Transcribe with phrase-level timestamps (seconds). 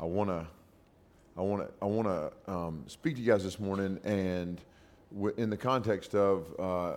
[0.00, 0.46] I want to,
[1.36, 4.58] I want to, I want to um, speak to you guys this morning, and
[5.12, 6.96] w- in the context of uh,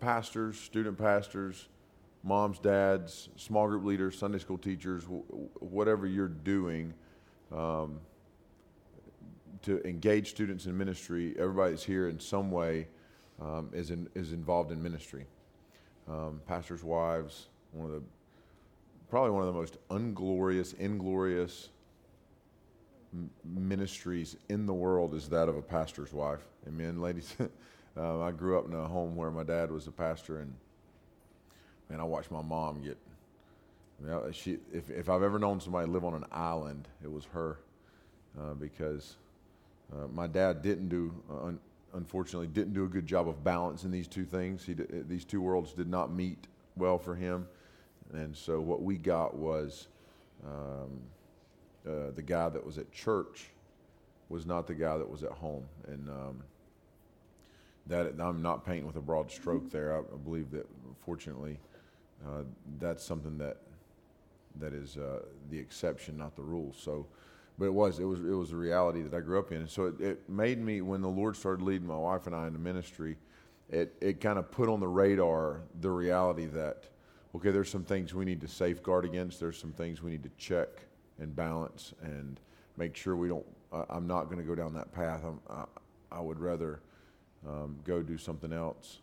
[0.00, 1.68] pastors, student pastors,
[2.24, 5.22] moms, dads, small group leaders, Sunday school teachers, w-
[5.60, 6.94] whatever you're doing
[7.54, 8.00] um,
[9.60, 11.34] to engage students in ministry.
[11.38, 12.88] Everybody here in some way
[13.38, 15.26] um, is in, is involved in ministry.
[16.08, 18.02] Um, pastors' wives, one of the
[19.12, 21.68] probably one of the most unglorious, inglorious
[23.44, 26.40] ministries in the world is that of a pastor's wife.
[26.66, 27.36] Amen, ladies.
[27.98, 30.54] um, I grew up in a home where my dad was a pastor, and
[31.90, 32.96] man, I watched my mom get.
[34.32, 37.58] She, if, if I've ever known somebody live on an island, it was her,
[38.40, 39.16] uh, because
[39.92, 41.60] uh, my dad didn't do, uh, un-
[41.92, 44.64] unfortunately, didn't do a good job of balancing these two things.
[44.64, 47.46] He, d- these two worlds did not meet well for him
[48.14, 49.88] and so what we got was
[50.44, 51.00] um,
[51.86, 53.48] uh, the guy that was at church
[54.28, 55.64] was not the guy that was at home.
[55.86, 56.42] And um,
[57.86, 59.96] that I'm not painting with a broad stroke there.
[59.96, 60.66] I, I believe that
[61.04, 61.58] fortunately
[62.26, 62.42] uh,
[62.78, 63.58] that's something that
[64.60, 66.74] that is uh, the exception, not the rule.
[66.78, 67.06] So,
[67.58, 69.58] but it was it was it was a reality that I grew up in.
[69.58, 72.46] And so it, it made me when the Lord started leading my wife and I
[72.46, 73.16] into ministry,
[73.68, 76.84] it it kind of put on the radar the reality that
[77.34, 79.40] okay, there's some things we need to safeguard against.
[79.40, 80.68] There's some things we need to check
[81.18, 82.38] and balance and
[82.76, 83.46] make sure we don't.
[83.88, 85.22] I'm not going to go down that path.
[85.48, 85.64] I,
[86.10, 86.80] I would rather
[87.48, 88.98] um, go do something else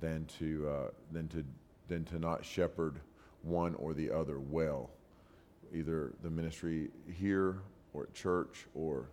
[0.00, 1.44] than to uh, than to
[1.88, 3.00] than to not shepherd
[3.42, 4.90] one or the other well,
[5.72, 7.58] either the ministry here
[7.92, 9.08] or at church or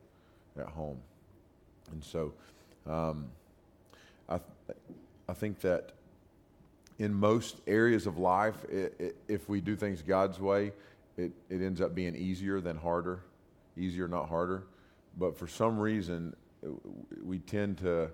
[0.58, 0.98] at home.
[1.92, 2.34] And so,
[2.88, 3.30] um,
[4.30, 4.78] I th-
[5.28, 5.94] I think that
[7.02, 10.72] in most areas of life, it, it, if we do things God's way,
[11.18, 13.24] it, it ends up being easier than harder.
[13.76, 14.66] Easier, not harder.
[15.18, 16.36] But for some reason,
[17.24, 18.12] we tend to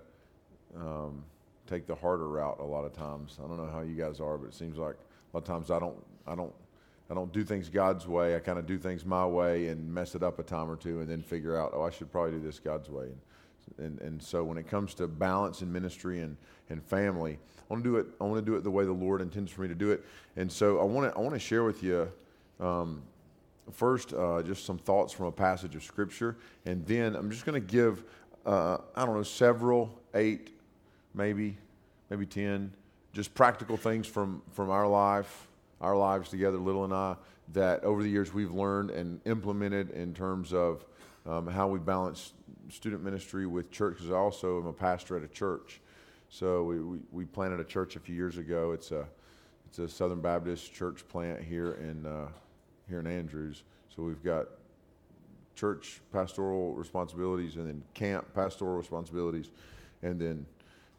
[0.74, 1.22] um,
[1.66, 3.38] take the harder route a lot of times.
[3.44, 5.70] I don't know how you guys are, but it seems like a lot of times
[5.70, 6.54] I don't, I don't,
[7.10, 8.36] I don't do things God's way.
[8.36, 11.00] I kind of do things my way and mess it up a time or two,
[11.00, 13.04] and then figure out, oh, I should probably do this God's way.
[13.04, 13.20] And,
[13.78, 16.36] and, and so when it comes to balance in ministry and,
[16.70, 18.06] and family, I want to do it.
[18.20, 20.04] I want to do it the way the Lord intends for me to do it.
[20.36, 22.10] And so I want to I want to share with you
[22.60, 23.02] um,
[23.72, 27.60] first uh, just some thoughts from a passage of Scripture, and then I'm just going
[27.60, 28.04] to give
[28.46, 30.50] uh, I don't know several, eight,
[31.14, 31.56] maybe,
[32.08, 32.72] maybe ten,
[33.12, 35.48] just practical things from from our life,
[35.80, 37.16] our lives together, Little and I,
[37.52, 40.84] that over the years we've learned and implemented in terms of
[41.28, 42.32] um, how we balance
[42.70, 43.96] student ministry with church.
[43.98, 45.80] Because I also am a pastor at a church.
[46.30, 48.72] So we, we, we, planted a church a few years ago.
[48.72, 49.06] It's a
[49.66, 52.28] it's a Southern Baptist church plant here in uh,
[52.88, 53.62] here in Andrews.
[53.94, 54.46] So we've got
[55.54, 59.50] church pastoral responsibilities, and then camp pastoral responsibilities,
[60.02, 60.46] and then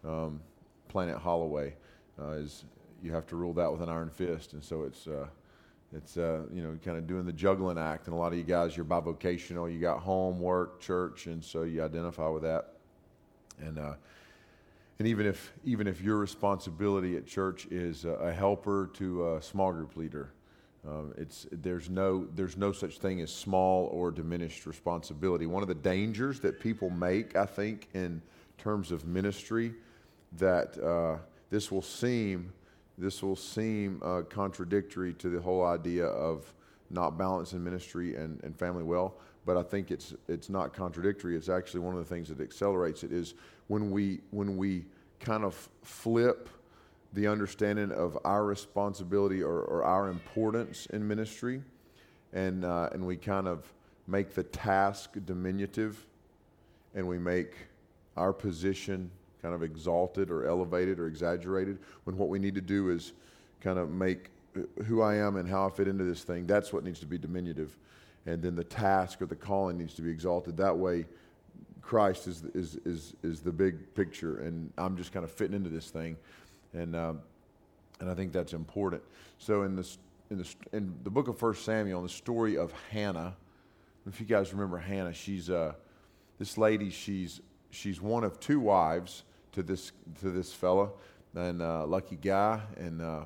[0.04, 0.42] um,
[0.88, 1.76] Planet Holloway
[2.20, 2.66] uh, is
[3.04, 5.08] you have to rule that with an iron fist, and so it's.
[5.08, 5.28] Uh,
[5.96, 8.44] it's uh, you know kind of doing the juggling act, and a lot of you
[8.44, 9.72] guys you're bivocational.
[9.72, 12.74] You got home, work, church, and so you identify with that.
[13.60, 13.94] And uh,
[15.00, 19.72] and even if, even if your responsibility at church is a helper to a small
[19.72, 20.34] group leader,
[20.86, 25.46] um, it's, there's, no, there's no such thing as small or diminished responsibility.
[25.46, 28.22] One of the dangers that people make, I think, in
[28.58, 29.74] terms of ministry,
[30.38, 31.20] that uh,
[31.50, 32.52] this will seem,
[33.00, 36.54] this will seem uh, contradictory to the whole idea of
[36.90, 39.16] not balancing ministry and, and family well
[39.50, 41.36] but I think it's it's not contradictory.
[41.36, 43.34] It's actually one of the things that accelerates it is
[43.68, 44.86] when we when we
[45.20, 46.50] kind of flip
[47.14, 51.64] the understanding of our responsibility or, or our importance in ministry,
[52.32, 53.74] and uh, and we kind of
[54.06, 56.06] make the task diminutive,
[56.94, 57.54] and we make
[58.18, 59.10] our position
[59.42, 61.80] kind of exalted or elevated or exaggerated.
[62.04, 63.14] When what we need to do is
[63.62, 64.30] kind of make
[64.86, 66.46] who I am and how I fit into this thing.
[66.46, 67.78] That's what needs to be diminutive,
[68.26, 70.58] and then the task or the calling needs to be exalted.
[70.58, 71.06] That way
[71.82, 75.70] Christ is, is, is, is the big picture, and I'm just kind of fitting into
[75.70, 76.18] this thing.
[76.74, 77.22] And, um,
[78.00, 79.02] and I think that's important.
[79.40, 79.98] So in, this,
[80.30, 83.36] in, the, in the book of 1 Samuel, in the story of Hannah,
[84.08, 85.74] if you guys remember Hannah, she's uh,
[86.38, 89.92] this lady, she's, she's one of two wives to this,
[90.22, 90.90] to this fella,
[91.36, 93.22] and uh, lucky guy, and uh,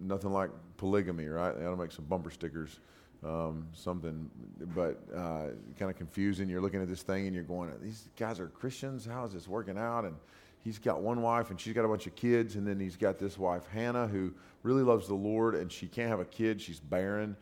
[0.00, 1.58] nothing like polygamy, right?
[1.58, 2.78] They ought to make some bumper stickers
[3.24, 4.30] um, something,
[4.74, 6.48] but uh, kind of confusing.
[6.48, 9.04] You're looking at this thing and you're going, these guys are Christians.
[9.04, 10.04] How is this working out?
[10.04, 10.14] And
[10.62, 13.18] he's got one wife and she's got a bunch of kids, and then he's got
[13.18, 14.32] this wife Hannah who
[14.62, 16.60] really loves the Lord and she can't have a kid.
[16.60, 17.36] She's barren,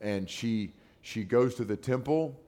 [0.00, 0.72] and she
[1.02, 2.38] she goes to the temple.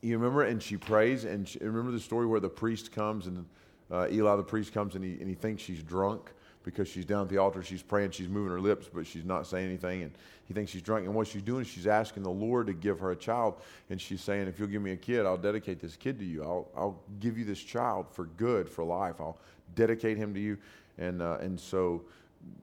[0.00, 1.24] You remember, and she prays.
[1.24, 3.44] And she, remember the story where the priest comes and
[3.90, 6.30] uh, Eli, the priest, comes and he, and he thinks she's drunk
[6.64, 7.62] because she's down at the altar.
[7.62, 10.02] She's praying, she's moving her lips, but she's not saying anything.
[10.02, 10.12] And
[10.46, 11.06] he thinks she's drunk.
[11.06, 13.54] And what she's doing is she's asking the Lord to give her a child.
[13.90, 16.42] And she's saying, If you'll give me a kid, I'll dedicate this kid to you.
[16.42, 19.16] I'll, I'll give you this child for good, for life.
[19.20, 19.38] I'll
[19.74, 20.58] dedicate him to you.
[20.98, 22.02] And, uh, and so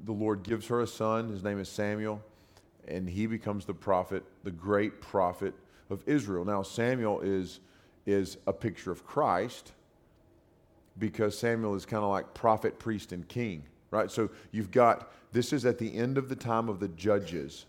[0.04, 1.30] the Lord gives her a son.
[1.30, 2.22] His name is Samuel.
[2.88, 5.56] And he becomes the prophet, the great prophet
[5.90, 6.46] of Israel.
[6.46, 7.60] Now, Samuel is,
[8.06, 9.72] is a picture of Christ
[10.98, 14.10] because Samuel is kind of like prophet, priest, and king, right?
[14.10, 17.66] So you've got this is at the end of the time of the judges.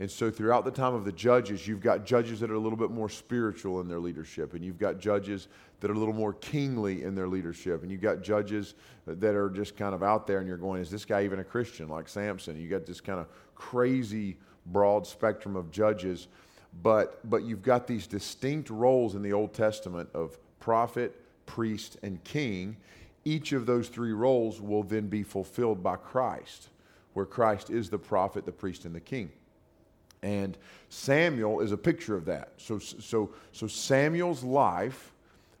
[0.00, 2.78] And so throughout the time of the judges, you've got judges that are a little
[2.78, 5.48] bit more spiritual in their leadership, and you've got judges
[5.80, 8.74] that are a little more kingly in their leadership, and you've got judges
[9.06, 11.44] that are just kind of out there, and you're going, is this guy even a
[11.44, 12.60] Christian like Samson?
[12.60, 13.26] You got this kind of
[13.56, 14.36] crazy
[14.66, 16.28] broad spectrum of judges,
[16.82, 22.22] but but you've got these distinct roles in the Old Testament of prophet, priest, and
[22.22, 22.76] king,
[23.24, 26.68] each of those three roles will then be fulfilled by Christ,
[27.14, 29.32] where Christ is the prophet, the priest, and the king.
[30.22, 30.56] And
[30.88, 32.52] Samuel is a picture of that.
[32.58, 35.12] So, so, so Samuel's life,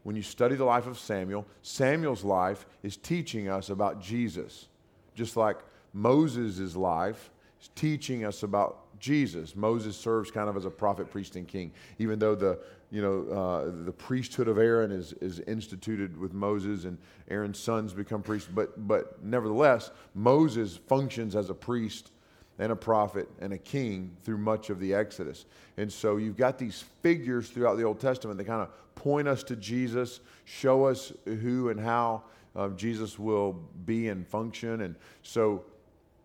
[0.02, 4.68] when you study the life of Samuel, Samuel's life is teaching us about Jesus.
[5.14, 5.56] Just like
[5.92, 7.30] Moses' life
[7.60, 9.54] is teaching us about Jesus.
[9.54, 12.58] Moses serves kind of as a prophet, priest, and king, even though the
[12.90, 16.98] you know uh, the priesthood of Aaron is is instituted with Moses, and
[17.30, 18.48] Aaron's sons become priests.
[18.52, 22.10] But but nevertheless, Moses functions as a priest
[22.58, 25.46] and a prophet and a king through much of the Exodus.
[25.76, 29.44] And so you've got these figures throughout the Old Testament that kind of point us
[29.44, 32.24] to Jesus, show us who and how
[32.56, 33.52] uh, Jesus will
[33.84, 34.80] be and function.
[34.80, 35.64] And so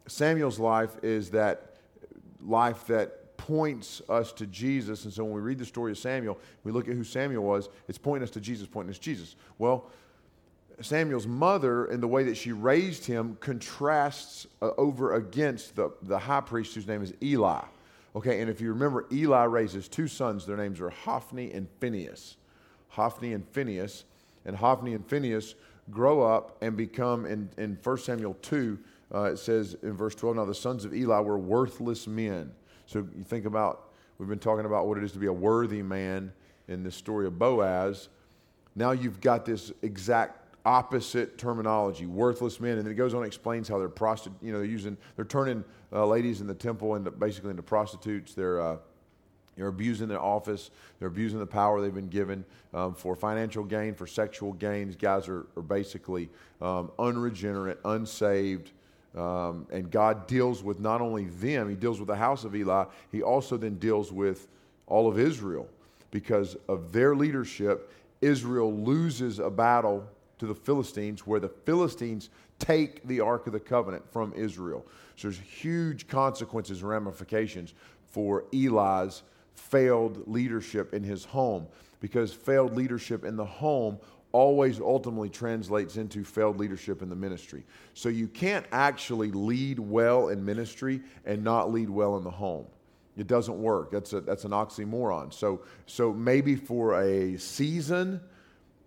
[0.07, 1.75] Samuel's life is that
[2.41, 5.05] life that points us to Jesus.
[5.05, 7.69] And so when we read the story of Samuel, we look at who Samuel was,
[7.87, 9.35] it's pointing us to Jesus, pointing us to Jesus.
[9.57, 9.89] Well,
[10.81, 16.17] Samuel's mother and the way that she raised him contrasts uh, over against the, the
[16.17, 17.61] high priest whose name is Eli.
[18.15, 20.45] Okay, and if you remember, Eli raises two sons.
[20.45, 22.37] Their names are Hophni and Phineas.
[22.89, 24.05] Hophni and Phineas.
[24.45, 25.55] And Hophni and Phineas
[25.89, 28.77] grow up and become, in, in 1 Samuel 2,
[29.13, 32.51] uh, it says in verse 12, now the sons of Eli were worthless men.
[32.85, 35.81] So you think about, we've been talking about what it is to be a worthy
[35.81, 36.31] man
[36.67, 38.09] in the story of Boaz.
[38.75, 43.27] Now you've got this exact opposite terminology, worthless men, and then it goes on and
[43.27, 46.95] explains how they're prostitute, you know, they're using, they're turning uh, ladies in the temple
[46.95, 48.33] into basically into prostitutes.
[48.33, 48.77] They're uh,
[49.55, 50.71] they're abusing their office.
[50.97, 52.43] They're abusing the power they've been given
[52.73, 54.95] um, for financial gain, for sexual gains.
[54.95, 56.29] Guys are, are basically
[56.61, 58.71] um, unregenerate, unsaved,
[59.15, 62.85] um, and God deals with not only them, He deals with the house of Eli,
[63.11, 64.47] He also then deals with
[64.87, 65.67] all of Israel.
[66.11, 70.07] Because of their leadership, Israel loses a battle
[70.39, 72.29] to the Philistines where the Philistines
[72.59, 74.85] take the Ark of the Covenant from Israel.
[75.15, 77.73] So there's huge consequences and ramifications
[78.09, 79.23] for Eli's
[79.55, 81.67] failed leadership in his home
[81.99, 83.97] because failed leadership in the home
[84.33, 87.63] always ultimately translates into failed leadership in the ministry.
[87.93, 92.65] So you can't actually lead well in ministry and not lead well in the home.
[93.15, 93.91] It doesn't work.
[93.91, 95.31] That's, a, that's an oxymoron.
[95.31, 98.19] So, so maybe for a season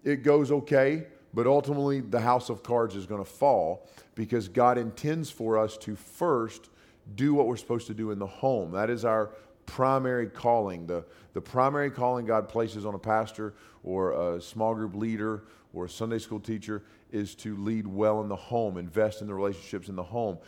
[0.05, 4.79] it goes okay, but ultimately the house of cards is going to fall because God
[4.79, 6.69] intends for us to first
[7.15, 8.73] do what we're supposed to do in the home.
[8.73, 9.31] That is our
[9.67, 11.05] primary calling, the,
[11.35, 15.45] the primary calling God places on a pastor or a small group leader
[15.75, 16.83] or a Sunday school teacher
[17.13, 20.39] is to lead well in the home, invest in the relationships in the home.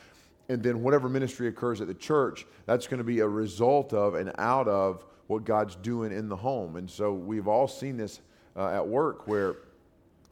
[0.48, 4.14] And then whatever ministry occurs at the church, that's going to be a result of
[4.14, 6.76] and out of what God's doing in the home.
[6.76, 8.20] And so we've all seen this
[8.56, 9.56] uh, at work where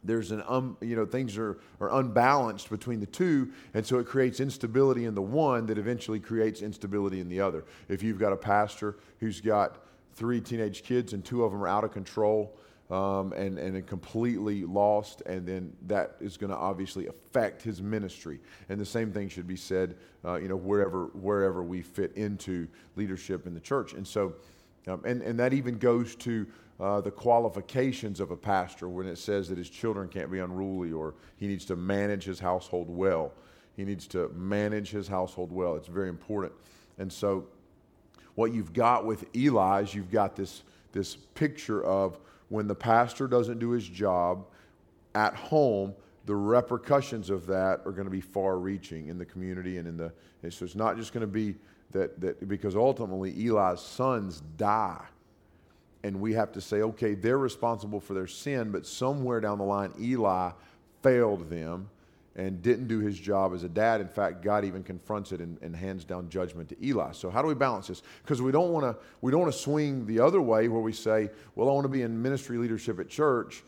[0.03, 4.05] there's an um, you know things are, are unbalanced between the two and so it
[4.05, 7.65] creates instability in the one that eventually creates instability in the other.
[7.89, 11.67] If you've got a pastor who's got three teenage kids and two of them are
[11.67, 12.57] out of control
[12.89, 18.39] um, and, and completely lost and then that is going to obviously affect his ministry.
[18.69, 22.67] And the same thing should be said uh, you know wherever wherever we fit into
[22.95, 23.93] leadership in the church.
[23.93, 24.35] And so
[24.87, 26.47] um, and, and that even goes to
[26.79, 30.91] uh, the qualifications of a pastor when it says that his children can't be unruly
[30.91, 33.33] or he needs to manage his household well.
[33.75, 35.75] He needs to manage his household well.
[35.75, 36.53] It's very important.
[36.99, 37.47] And so,
[38.35, 42.19] what you've got with Eli is you've got this, this picture of
[42.49, 44.45] when the pastor doesn't do his job
[45.15, 49.77] at home, the repercussions of that are going to be far reaching in the community
[49.77, 50.11] and in the.
[50.43, 51.55] And so, it's not just going to be
[51.91, 55.03] that, that because ultimately Eli's sons die
[56.03, 59.63] and we have to say, okay, they're responsible for their sin, but somewhere down the
[59.63, 60.51] line, Eli
[61.01, 61.89] failed them
[62.35, 63.99] and didn't do his job as a dad.
[63.99, 67.11] In fact, God even confronts it and, and hands down judgment to Eli.
[67.11, 68.03] So how do we balance this?
[68.21, 70.93] Because we don't want to we don't want to swing the other way where we
[70.93, 73.63] say, well, I want to be in ministry leadership at church,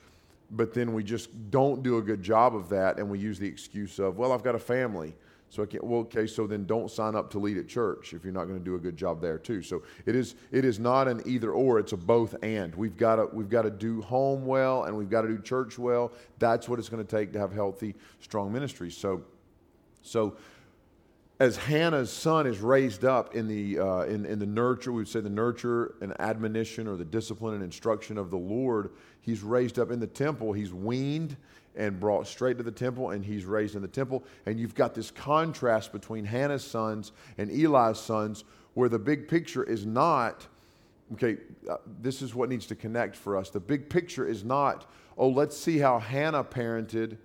[0.51, 3.47] but then we just don't do a good job of that, and we use the
[3.47, 5.15] excuse of, well, I've got a family.
[5.49, 8.33] So can't, well, okay, so then don't sign up to lead at church if you're
[8.33, 9.63] not going to do a good job there too.
[9.63, 12.75] So it is, it is not an either or, it's a both and.
[12.75, 15.79] We've got to, we've got to do home well and we've got to do church
[15.79, 16.11] well.
[16.37, 18.95] That's what it's going to take to have healthy, strong ministries.
[18.95, 19.23] So,
[20.03, 20.37] so
[21.39, 25.07] as Hannah's son is raised up in the, uh, in, in the nurture, we would
[25.07, 28.91] say the nurture and admonition or the discipline and instruction of the Lord,
[29.21, 30.53] he's raised up in the temple.
[30.53, 31.37] He's weaned
[31.79, 34.23] and brought straight to the temple, and he's raised in the temple.
[34.45, 38.43] And you've got this contrast between Hannah's sons and Eli's sons,
[38.73, 40.45] where the big picture is not,
[41.13, 41.37] okay,
[41.69, 43.49] uh, this is what needs to connect for us.
[43.49, 47.17] The big picture is not, oh, let's see how Hannah parented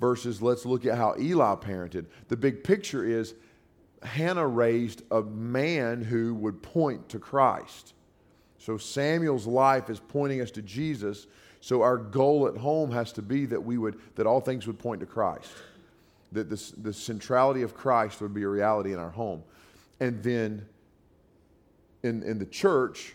[0.00, 2.06] versus let's look at how Eli parented.
[2.28, 3.34] The big picture is
[4.02, 7.92] Hannah raised a man who would point to Christ.
[8.56, 11.26] So Samuel's life is pointing us to Jesus
[11.62, 14.80] so our goal at home has to be that we would that all things would
[14.80, 15.48] point to Christ.
[16.32, 19.44] That this, the centrality of Christ would be a reality in our home.
[20.00, 20.66] And then
[22.02, 23.14] in, in the church,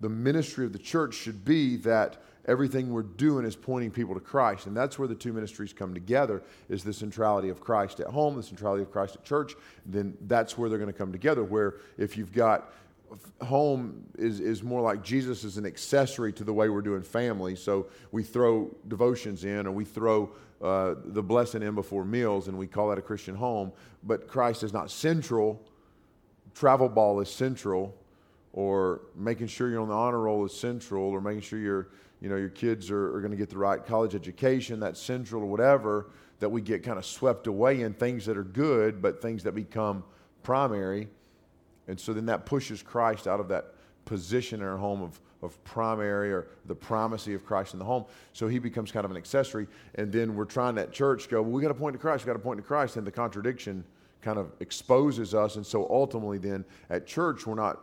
[0.00, 4.20] the ministry of the church should be that everything we're doing is pointing people to
[4.20, 4.66] Christ.
[4.66, 8.36] And that's where the two ministries come together is the centrality of Christ at home,
[8.36, 9.54] the centrality of Christ at church.
[9.84, 11.44] Then that's where they're going to come together.
[11.44, 12.72] Where if you've got
[13.42, 17.56] home is, is more like Jesus is an accessory to the way we're doing family.
[17.56, 20.30] So we throw devotions in or we throw
[20.62, 23.72] uh, the blessing in before meals and we call that a Christian home.
[24.02, 25.60] But Christ is not central.
[26.54, 27.94] Travel ball is central
[28.52, 31.88] or making sure you're on the honor roll is central or making sure your,
[32.20, 35.42] you know, your kids are, are going to get the right college education, that's central
[35.42, 39.22] or whatever, that we get kind of swept away in things that are good, but
[39.22, 40.04] things that become
[40.42, 41.08] primary.
[41.92, 43.74] And so then that pushes Christ out of that
[44.06, 48.06] position in our home of, of primary or the primacy of Christ in the home.
[48.32, 49.66] So he becomes kind of an accessory.
[49.96, 52.28] And then we're trying at church go, well, we got to point to Christ, we
[52.28, 52.96] got to point to Christ.
[52.96, 53.84] And the contradiction
[54.22, 55.56] kind of exposes us.
[55.56, 57.78] And so ultimately, then at church, we're not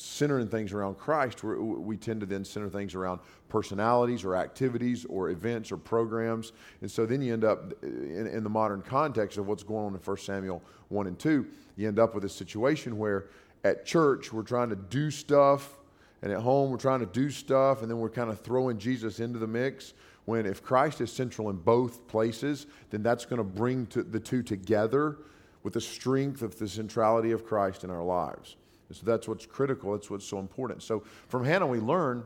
[0.00, 5.04] centering things around Christ, we we tend to then center things around personalities or activities
[5.04, 6.52] or events or programs.
[6.80, 9.94] And so then you end up in, in, the modern context of what's going on
[9.94, 11.46] in 1 Samuel 1 and 2,
[11.80, 13.26] you end up with a situation where
[13.64, 15.78] at church we're trying to do stuff,
[16.22, 19.20] and at home we're trying to do stuff, and then we're kind of throwing Jesus
[19.20, 19.94] into the mix.
[20.26, 24.42] When if Christ is central in both places, then that's going to bring the two
[24.42, 25.16] together
[25.62, 28.56] with the strength of the centrality of Christ in our lives.
[28.88, 29.92] And so that's what's critical.
[29.92, 30.82] That's what's so important.
[30.82, 32.24] So from Hannah, we learn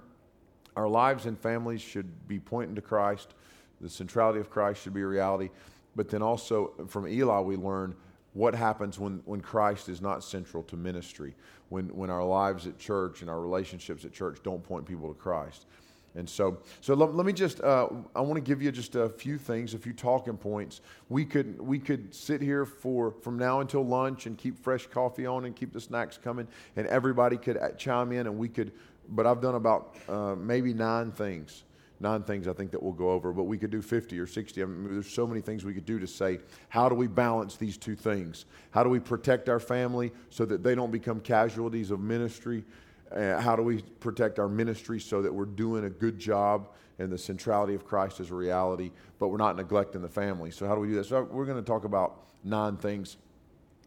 [0.76, 3.34] our lives and families should be pointing to Christ.
[3.80, 5.50] The centrality of Christ should be a reality.
[5.94, 7.94] But then also from Eli, we learn
[8.34, 11.34] what happens when, when Christ is not central to ministry,
[11.70, 15.14] when, when our lives at church and our relationships at church don't point people to
[15.14, 15.66] Christ.
[16.16, 19.08] And so, so let, let me just, uh, I want to give you just a
[19.08, 20.80] few things, a few talking points.
[21.08, 25.26] We could, we could sit here for, from now until lunch and keep fresh coffee
[25.26, 28.70] on and keep the snacks coming, and everybody could chime in and we could,
[29.08, 31.64] but I've done about uh, maybe nine things.
[32.00, 34.62] Nine things I think that we'll go over, but we could do 50 or 60.
[34.62, 37.56] I mean, there's so many things we could do to say, how do we balance
[37.56, 38.46] these two things?
[38.72, 42.64] How do we protect our family so that they don't become casualties of ministry?
[43.14, 47.12] Uh, how do we protect our ministry so that we're doing a good job and
[47.12, 50.50] the centrality of Christ is a reality, but we're not neglecting the family?
[50.50, 51.06] So, how do we do that?
[51.06, 53.18] So, we're going to talk about nine things.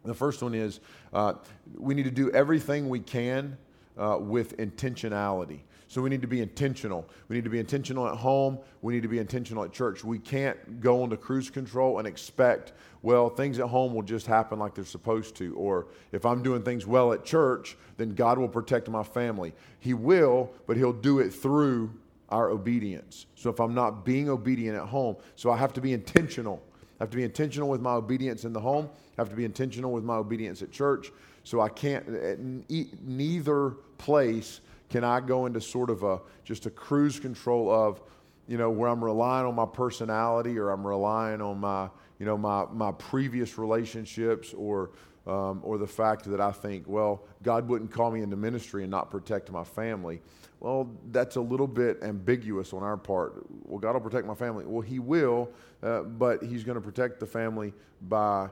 [0.05, 0.79] The first one is
[1.11, 1.33] uh,
[1.75, 3.57] we need to do everything we can
[3.97, 5.59] uh, with intentionality.
[5.87, 7.07] So we need to be intentional.
[7.29, 8.59] We need to be intentional at home.
[8.81, 10.03] We need to be intentional at church.
[10.03, 14.59] We can't go into cruise control and expect, well, things at home will just happen
[14.59, 15.55] like they're supposed to.
[15.55, 19.53] Or if I'm doing things well at church, then God will protect my family.
[19.79, 21.91] He will, but He'll do it through
[22.29, 23.25] our obedience.
[23.35, 26.61] So if I'm not being obedient at home, so I have to be intentional.
[26.99, 28.89] I have to be intentional with my obedience in the home.
[29.17, 31.11] I have to be intentional with my obedience at church.
[31.45, 36.69] So I can't, eh, neither place can I go into sort of a just a
[36.69, 38.01] cruise control of,
[38.47, 41.89] you know, where I'm relying on my personality or I'm relying on my,
[42.19, 44.91] you know, my my previous relationships or
[45.27, 48.91] um, or the fact that I think, well, God wouldn't call me into ministry and
[48.91, 50.21] not protect my family.
[50.61, 53.45] Well, that's a little bit ambiguous on our part.
[53.65, 54.65] Well, God will protect my family.
[54.65, 55.49] Well, He will,
[55.83, 58.49] uh, but He's going to protect the family by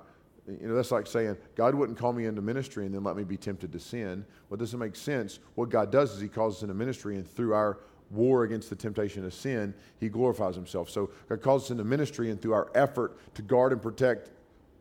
[0.47, 3.23] you know, that's like saying, God wouldn't call me into ministry and then let me
[3.23, 4.25] be tempted to sin.
[4.49, 5.39] Well, doesn't make sense.
[5.55, 7.79] What God does is He calls us into ministry, and through our
[8.11, 10.89] war against the temptation of sin, He glorifies Himself.
[10.89, 14.29] So God calls us into ministry, and through our effort to guard and protect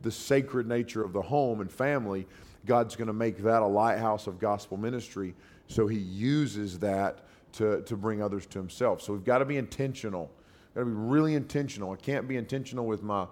[0.01, 2.27] the sacred nature of the home and family,
[2.67, 5.33] God's going to make that a lighthouse of gospel ministry.
[5.67, 9.01] So He uses that to, to bring others to Himself.
[9.01, 10.31] So we've got to be intentional.
[10.75, 11.91] Got to be really intentional.
[11.91, 13.25] I can't be intentional with my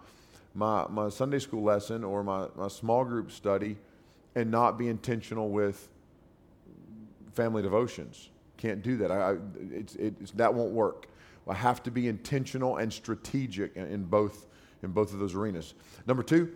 [0.53, 3.77] my, my Sunday school lesson or my, my small group study
[4.35, 5.89] and not be intentional with
[7.33, 8.29] family devotions.
[8.57, 9.11] Can't do that.
[9.11, 9.35] I,
[9.71, 11.07] it's, it's, that won't work.
[11.47, 14.47] I have to be intentional and strategic in, in both,
[14.83, 15.73] in both of those arenas.
[16.07, 16.51] Number two,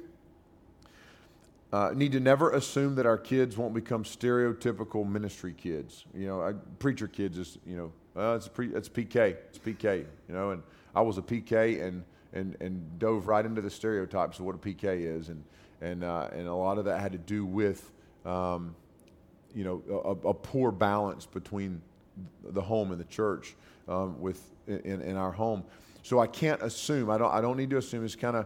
[1.74, 6.06] uh, need to never assume that our kids won't become stereotypical ministry kids.
[6.14, 9.36] You know, I, preacher kids is, you know, uh, it's, pre, it's PK.
[9.50, 10.64] It's PK, you know, and
[10.96, 12.04] I was a PK and–
[12.38, 15.30] and, and dove right into the stereotypes of what a PK is.
[15.30, 15.44] And,
[15.82, 17.92] and, uh, and a lot of that had to do with,
[18.26, 18.76] um,
[19.54, 21.82] you know, a, a, poor balance between
[22.50, 23.56] the home and the church
[23.88, 25.64] um, with, in, in our home.
[26.04, 28.46] So I can't assume, I don't, I don't need to assume, it's kind of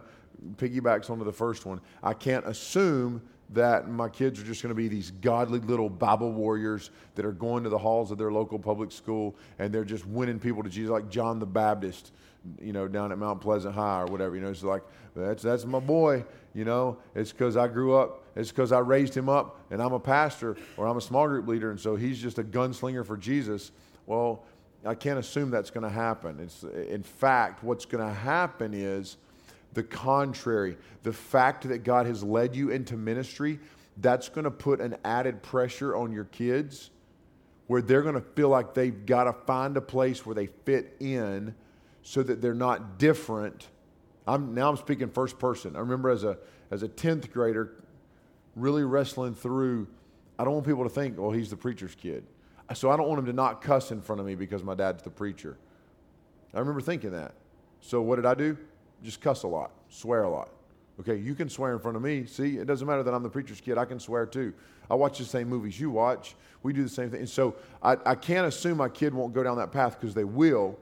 [0.56, 1.80] piggybacks onto the first one.
[2.02, 3.22] I can't assume
[3.54, 7.32] that my kids are just going to be these godly little Bible warriors that are
[7.32, 10.70] going to the halls of their local public school and they're just winning people to
[10.70, 12.12] Jesus, like John the Baptist,
[12.60, 14.34] you know, down at Mount Pleasant High or whatever.
[14.34, 14.82] You know, it's like,
[15.14, 19.14] that's, that's my boy, you know, it's because I grew up, it's because I raised
[19.14, 22.20] him up and I'm a pastor or I'm a small group leader and so he's
[22.20, 23.72] just a gunslinger for Jesus.
[24.06, 24.44] Well,
[24.84, 26.40] I can't assume that's going to happen.
[26.40, 29.16] It's, in fact, what's going to happen is
[29.74, 30.76] the contrary.
[31.02, 33.58] The fact that God has led you into ministry,
[33.98, 36.90] that's going to put an added pressure on your kids
[37.66, 40.96] where they're going to feel like they've got to find a place where they fit
[41.00, 41.54] in
[42.02, 43.68] so that they're not different.
[44.26, 45.76] I'm, now I'm speaking first person.
[45.76, 46.38] I remember as a,
[46.70, 47.72] as a 10th grader
[48.56, 49.86] really wrestling through,
[50.38, 52.24] I don't want people to think, well, he's the preacher's kid.
[52.74, 55.02] So I don't want him to not cuss in front of me because my dad's
[55.02, 55.58] the preacher.
[56.54, 57.34] I remember thinking that.
[57.80, 58.56] So what did I do?
[59.02, 60.50] Just cuss a lot, swear a lot.
[61.00, 62.26] Okay, you can swear in front of me.
[62.26, 63.78] See, it doesn't matter that I'm the preacher's kid.
[63.78, 64.52] I can swear too.
[64.90, 66.36] I watch the same movies you watch.
[66.62, 67.20] We do the same thing.
[67.20, 70.24] And so I, I can't assume my kid won't go down that path because they
[70.24, 70.78] will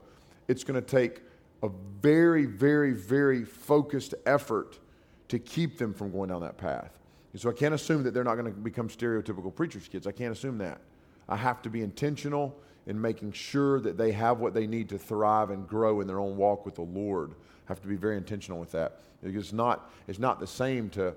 [0.51, 1.23] it's going to take
[1.63, 1.71] a
[2.03, 4.81] very, very, very focused effort
[5.29, 6.91] to keep them from going down that path.
[7.33, 10.09] And so I can't assume that they're not going to become stereotypical preacher's kids.
[10.09, 10.81] I can't assume that.
[11.29, 12.57] I have to be intentional
[12.87, 16.19] in making sure that they have what they need to thrive and grow in their
[16.19, 17.37] own walk with the Lord.
[17.71, 18.99] Have to be very intentional with that.
[19.23, 21.15] It's not, it's not the same to,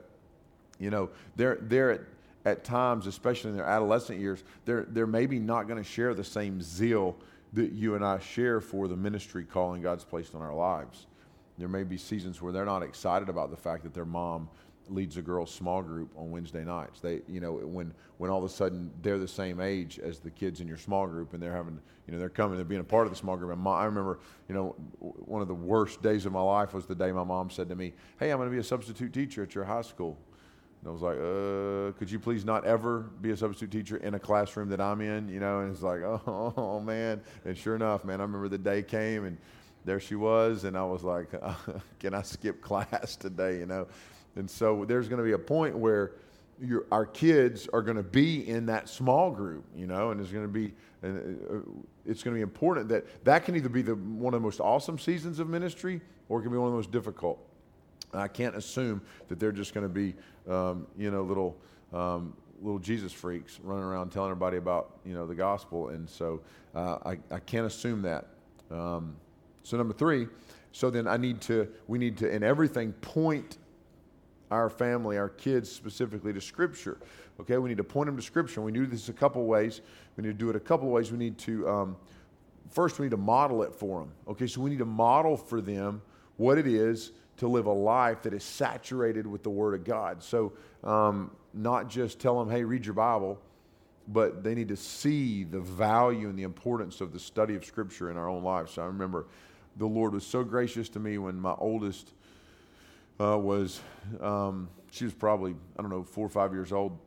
[0.78, 2.02] you know, they're, they're at,
[2.46, 6.24] at times, especially in their adolescent years, they're, they're maybe not going to share the
[6.24, 7.16] same zeal
[7.54, 11.08] that you and I share for the ministry calling God's placed on our lives.
[11.58, 14.48] There may be seasons where they're not excited about the fact that their mom
[14.90, 17.00] leads a girls' small group on Wednesday nights.
[17.00, 20.30] They, you know, when when all of a sudden they're the same age as the
[20.30, 22.84] kids in your small group, and they're having, you know, they're coming, they're being a
[22.84, 23.52] part of the small group.
[23.52, 26.86] And my, I remember, you know, one of the worst days of my life was
[26.86, 29.44] the day my mom said to me, "Hey, I'm going to be a substitute teacher
[29.44, 30.18] at your high school."
[30.84, 34.16] And I was like, uh, could you please not ever be a substitute teacher in
[34.16, 35.30] a classroom that I'm in?
[35.30, 37.22] You know, and it's like, oh, oh man.
[37.46, 39.38] And sure enough, man, I remember the day came and
[39.86, 40.66] there she was.
[40.66, 41.54] And I was like, uh,
[42.00, 43.60] can I skip class today?
[43.60, 43.88] You know?
[44.36, 46.14] And so there's going to be a point where
[46.62, 50.32] your, our kids are going to be in that small group, you know, and it's
[50.32, 51.60] going to be, uh,
[52.06, 54.60] it's going to be important that that can either be the, one of the most
[54.60, 57.40] awesome seasons of ministry or it can be one of the most difficult.
[58.14, 60.14] I can't assume that they're just going to be,
[60.48, 61.58] um, you know, little
[61.92, 66.42] um, little Jesus freaks running around telling everybody about you know the gospel, and so
[66.76, 68.28] uh, I, I can't assume that.
[68.72, 69.16] Um,
[69.64, 70.28] so number three,
[70.72, 73.58] so then I need to we need to in everything point
[74.54, 76.98] our family, our kids specifically to Scripture.
[77.42, 78.62] Okay, we need to point them to Scripture.
[78.62, 79.82] We do this a couple ways.
[80.16, 81.12] We need to do it a couple ways.
[81.12, 81.96] We need to um,
[82.70, 84.12] first we need to model it for them.
[84.28, 86.02] Okay, so we need to model for them
[86.38, 90.22] what it is to live a life that is saturated with the Word of God.
[90.22, 93.40] So, um, not just tell them, hey, read your Bible,
[94.08, 98.12] but they need to see the value and the importance of the study of Scripture
[98.12, 98.74] in our own lives.
[98.74, 99.26] So, I remember
[99.78, 102.14] the Lord was so gracious to me when my oldest
[103.20, 103.82] uh, was,
[104.22, 106.98] um, she was probably, I don't know, four or five years old.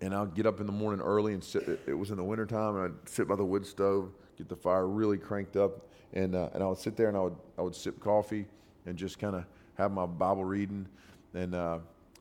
[0.00, 2.76] And I'd get up in the morning early and sit, it was in the wintertime,
[2.76, 6.50] and I'd sit by the wood stove, get the fire really cranked up, and, uh,
[6.52, 8.46] and I would sit there and I would, I would sip coffee
[8.84, 9.44] and just kind of
[9.78, 10.86] have my Bible reading.
[11.32, 11.78] And uh,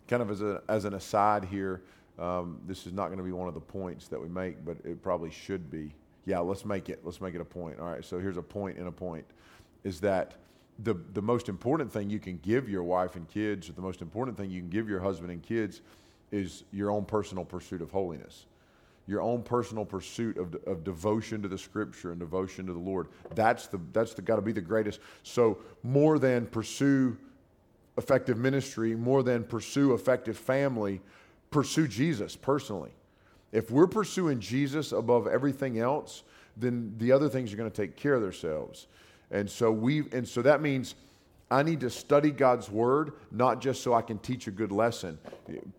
[0.07, 1.81] kind of as, a, as an aside here,
[2.17, 4.77] um, this is not going to be one of the points that we make, but
[4.85, 5.93] it probably should be.
[6.25, 7.01] Yeah, let's make it.
[7.03, 7.79] Let's make it a point.
[7.79, 8.03] All right.
[8.03, 9.25] So here's a point and a point,
[9.83, 10.35] is that
[10.79, 14.01] the, the most important thing you can give your wife and kids, or the most
[14.01, 15.81] important thing you can give your husband and kids,
[16.31, 18.45] is your own personal pursuit of holiness,
[19.07, 23.07] your own personal pursuit of, of devotion to the Scripture and devotion to the Lord.
[23.35, 24.99] That's the that's the got to be the greatest.
[25.23, 27.17] So more than pursue
[27.97, 31.01] effective ministry, more than pursue effective family,
[31.51, 32.91] pursue Jesus personally.
[33.53, 36.23] If we're pursuing Jesus above everything else,
[36.57, 38.87] then the other things are going to take care of themselves.
[39.31, 40.95] And so we and so that means
[41.49, 45.17] I need to study God's word, not just so I can teach a good lesson.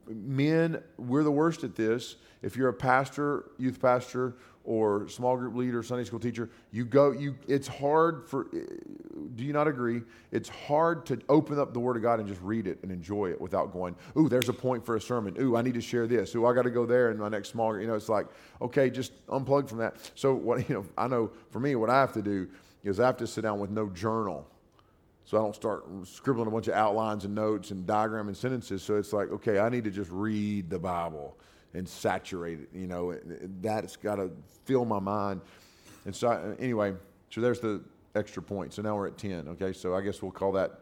[0.09, 2.17] Men, we're the worst at this.
[2.43, 7.13] If you're a pastor, youth pastor, or small group leader, Sunday school teacher, you go,
[7.13, 8.49] you, it's hard for,
[9.35, 10.03] do you not agree?
[10.33, 13.31] It's hard to open up the Word of God and just read it and enjoy
[13.31, 15.37] it without going, ooh, there's a point for a sermon.
[15.41, 16.35] Ooh, I need to share this.
[16.35, 17.83] Ooh, I got to go there in my next small group.
[17.83, 18.27] You know, it's like,
[18.61, 19.97] okay, just unplug from that.
[20.17, 22.49] So, what, you know, I know for me, what I have to do
[22.87, 24.47] is I have to sit down with no journal.
[25.25, 28.83] So I don't start scribbling a bunch of outlines and notes and diagram and sentences.
[28.83, 31.37] So it's like, okay, I need to just read the Bible
[31.75, 32.69] and saturate it.
[32.73, 33.19] You know,
[33.61, 34.31] that's got to
[34.65, 35.41] fill my mind.
[36.05, 36.95] And so, anyway,
[37.31, 37.83] so there's the
[38.15, 38.73] extra point.
[38.73, 39.49] So now we're at 10.
[39.49, 40.81] Okay, so I guess we'll call that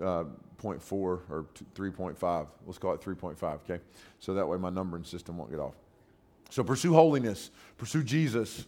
[0.00, 0.24] uh,
[0.62, 2.46] 0.4 or 3.5.
[2.64, 3.42] Let's call it 3.5.
[3.42, 3.78] Okay,
[4.20, 5.74] so that way my numbering system won't get off.
[6.48, 8.66] So pursue holiness, pursue Jesus,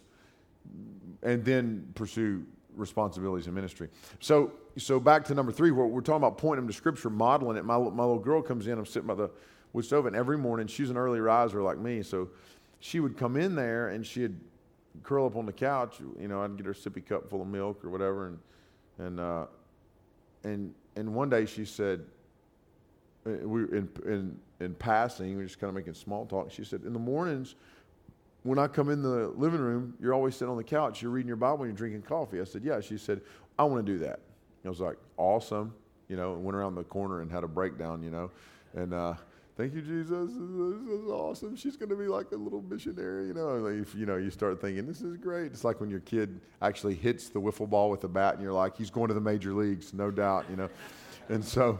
[1.23, 2.45] and then pursue
[2.75, 3.89] responsibilities in ministry.
[4.19, 7.57] So, so back to number three, we're, we're talking about pointing them to Scripture, modeling
[7.57, 7.65] it.
[7.65, 8.77] My, my little girl comes in.
[8.77, 9.29] I'm sitting by the
[9.73, 12.29] wood stove, and every morning she's an early riser like me, so
[12.79, 14.35] she would come in there and she'd
[15.03, 15.99] curl up on the couch.
[16.19, 18.39] You know, I'd get her sippy cup full of milk or whatever, and
[18.99, 19.45] and uh,
[20.43, 22.05] and and one day she said,
[23.25, 26.51] uh, we in in in passing, we are just kind of making small talk.
[26.51, 27.55] She said, in the mornings.
[28.45, 31.01] When I come in the living room, you're always sitting on the couch.
[31.01, 32.39] You're reading your Bible and you're drinking coffee.
[32.39, 32.79] I said, Yeah.
[32.79, 33.21] She said,
[33.57, 34.19] I want to do that.
[34.63, 35.73] I was like, Awesome.
[36.09, 38.29] You know, and went around the corner and had a breakdown, you know.
[38.75, 39.15] And uh,
[39.57, 40.29] thank you, Jesus.
[40.33, 41.55] This is awesome.
[41.55, 43.55] She's going to be like a little missionary, you know.
[43.55, 45.47] Like if, you know, you start thinking, this is great.
[45.47, 48.53] It's like when your kid actually hits the wiffle ball with a bat, and you're
[48.53, 50.69] like, he's going to the major leagues, no doubt, you know.
[51.29, 51.79] and so,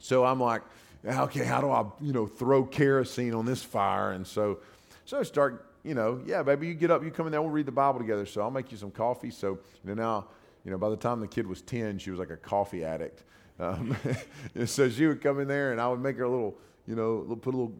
[0.00, 0.62] so I'm like,
[1.06, 4.10] okay, how do I, you know, throw kerosene on this fire?
[4.10, 4.58] And so,
[5.04, 7.50] so I start, you know, yeah, baby, you get up, you come in there, we'll
[7.50, 8.26] read the Bible together.
[8.26, 9.30] So I'll make you some coffee.
[9.30, 10.26] So you know, now,
[10.64, 13.22] you know, by the time the kid was ten, she was like a coffee addict.
[13.58, 13.96] Um,
[14.66, 17.36] so she would come in there, and I would make her a little you know,
[17.40, 17.74] put a little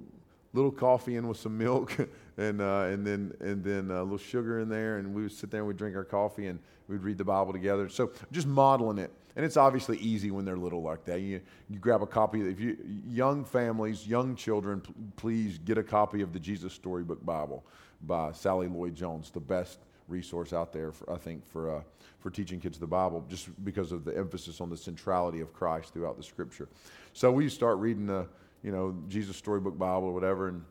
[0.52, 1.94] little coffee in with some milk
[2.38, 5.50] and uh, and then and then a little sugar in there, and we would sit
[5.50, 7.88] there and we'd drink our coffee and we'd read the Bible together.
[7.88, 11.20] So just modeling it, and it's obviously easy when they're little like that.
[11.20, 12.40] You you grab a copy.
[12.40, 17.24] If you young families, young children, p- please get a copy of the Jesus Storybook
[17.24, 17.64] Bible
[18.02, 19.78] by Sally Lloyd Jones, the best
[20.08, 21.82] resource out there, for, I think, for uh,
[22.20, 25.92] for teaching kids the Bible, just because of the emphasis on the centrality of Christ
[25.92, 26.68] throughout the Scripture.
[27.12, 28.26] So we start reading the
[28.66, 30.64] you know, Jesus Storybook Bible or whatever, and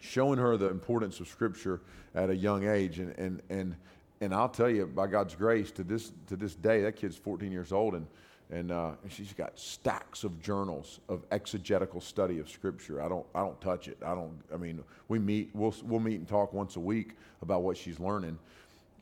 [0.00, 1.80] showing her the importance of Scripture
[2.14, 2.98] at a young age.
[2.98, 3.74] And, and, and,
[4.20, 7.50] and I'll tell you, by God's grace, to this, to this day, that kid's 14
[7.50, 8.06] years old, and,
[8.52, 13.02] and, uh, and she's got stacks of journals of exegetical study of Scripture.
[13.02, 13.96] I don't, I don't touch it.
[14.04, 17.62] I don't, I mean, we meet, we'll, we'll meet and talk once a week about
[17.62, 18.38] what she's learning.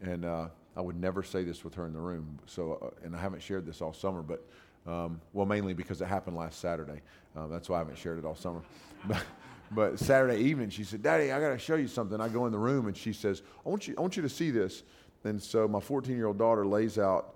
[0.02, 2.38] And uh, I would never say this with her in the room.
[2.46, 4.46] So, uh, and I haven't shared this all summer, but
[4.86, 7.00] um, well, mainly because it happened last Saturday.
[7.36, 8.62] Uh, that's why I haven't shared it all summer.
[9.08, 9.22] But,
[9.72, 12.20] but Saturday evening, she said, Daddy, I got to show you something.
[12.20, 14.28] I go in the room and she says, I want you, I want you to
[14.28, 14.82] see this.
[15.24, 17.34] And so my 14 year old daughter lays out,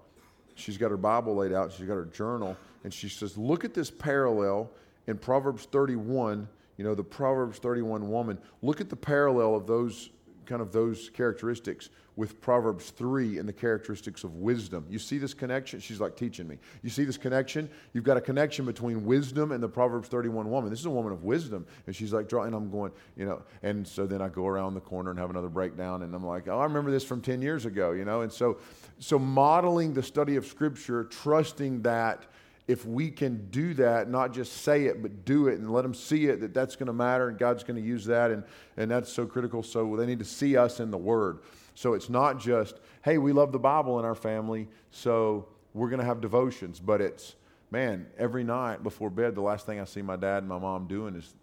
[0.54, 3.74] she's got her Bible laid out, she's got her journal, and she says, Look at
[3.74, 4.70] this parallel
[5.06, 6.48] in Proverbs 31.
[6.76, 8.38] You know, the Proverbs 31 woman.
[8.62, 10.10] Look at the parallel of those
[10.46, 14.86] kind of those characteristics with Proverbs 3 and the characteristics of wisdom.
[14.88, 15.80] You see this connection?
[15.80, 16.58] She's like teaching me.
[16.82, 17.68] You see this connection?
[17.92, 20.70] You've got a connection between wisdom and the Proverbs 31 woman.
[20.70, 21.66] This is a woman of wisdom.
[21.86, 24.74] And she's like, drawing, and I'm going, you know, and so then I go around
[24.74, 27.42] the corner and have another breakdown and I'm like, oh, I remember this from 10
[27.42, 28.20] years ago, you know?
[28.20, 28.58] And so,
[29.00, 32.26] so modeling the study of Scripture, trusting that
[32.66, 35.92] if we can do that, not just say it, but do it and let them
[35.94, 38.30] see it, that that's going to matter and God's going to use that.
[38.30, 38.42] And,
[38.76, 39.62] and that's so critical.
[39.62, 41.40] So they need to see us in the Word.
[41.74, 46.00] So it's not just, hey, we love the Bible in our family, so we're going
[46.00, 47.34] to have devotions, but it's,
[47.70, 50.86] man, every night before bed, the last thing I see my dad and my mom
[50.86, 51.34] doing is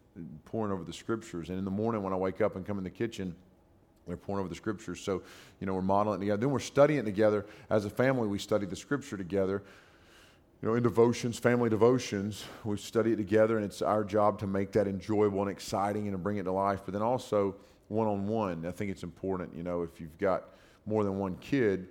[0.45, 1.49] poring over the scriptures.
[1.49, 3.35] And in the morning when I wake up and come in the kitchen,
[4.07, 4.99] they're poring over the scriptures.
[4.99, 5.21] So,
[5.59, 6.39] you know, we're modeling together.
[6.39, 7.45] Then we're studying together.
[7.69, 9.63] As a family, we study the scripture together.
[10.61, 14.47] You know, in devotions, family devotions, we study it together, and it's our job to
[14.47, 16.81] make that enjoyable and exciting and to bring it to life.
[16.85, 17.55] But then also,
[17.87, 18.67] one on one.
[18.67, 20.49] I think it's important, you know, if you've got
[20.85, 21.87] more than one kid,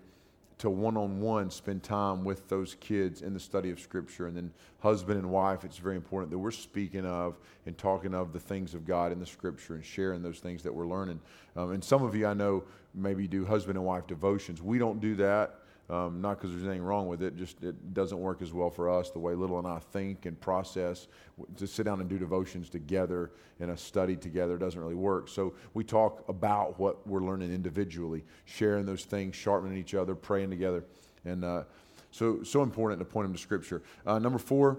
[0.58, 4.26] to one on one spend time with those kids in the study of Scripture.
[4.28, 8.32] And then, husband and wife, it's very important that we're speaking of and talking of
[8.32, 11.18] the things of God in the Scripture and sharing those things that we're learning.
[11.56, 12.62] Um, and some of you I know
[12.94, 14.62] maybe do husband and wife devotions.
[14.62, 15.56] We don't do that.
[15.90, 18.88] Um, not because there's anything wrong with it, just it doesn't work as well for
[18.88, 21.08] us the way Little and I think and process.
[21.56, 25.26] To sit down and do devotions together and a study together doesn't really work.
[25.26, 30.50] So we talk about what we're learning individually, sharing those things, sharpening each other, praying
[30.50, 30.84] together.
[31.24, 31.64] And uh,
[32.12, 33.82] so, so important to point them to Scripture.
[34.06, 34.78] Uh, number four,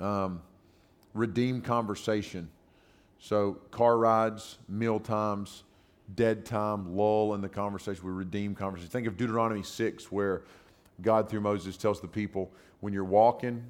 [0.00, 0.42] um,
[1.14, 2.48] redeem conversation.
[3.20, 5.62] So car rides, meal times,
[6.14, 8.04] dead time, lull in the conversation.
[8.04, 8.90] We redeem conversation.
[8.90, 10.42] Think of Deuteronomy 6, where
[11.02, 13.64] God, through Moses, tells the people when you're walking,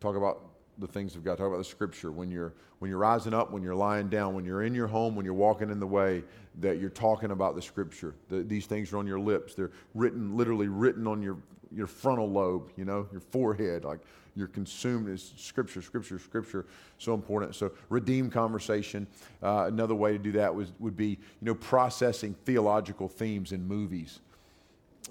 [0.00, 0.42] talk about
[0.78, 2.12] the things of God, talk about the scripture.
[2.12, 5.16] When you're, when you're rising up, when you're lying down, when you're in your home,
[5.16, 6.22] when you're walking in the way,
[6.60, 8.14] that you're talking about the scripture.
[8.28, 9.54] The, these things are on your lips.
[9.54, 11.36] They're written, literally written on your,
[11.74, 13.84] your frontal lobe, you know, your forehead.
[13.84, 14.00] Like
[14.36, 16.66] you're consumed is scripture, scripture, scripture.
[16.98, 17.54] So important.
[17.54, 19.06] So redeem conversation.
[19.42, 23.66] Uh, another way to do that was, would be, you know, processing theological themes in
[23.66, 24.20] movies.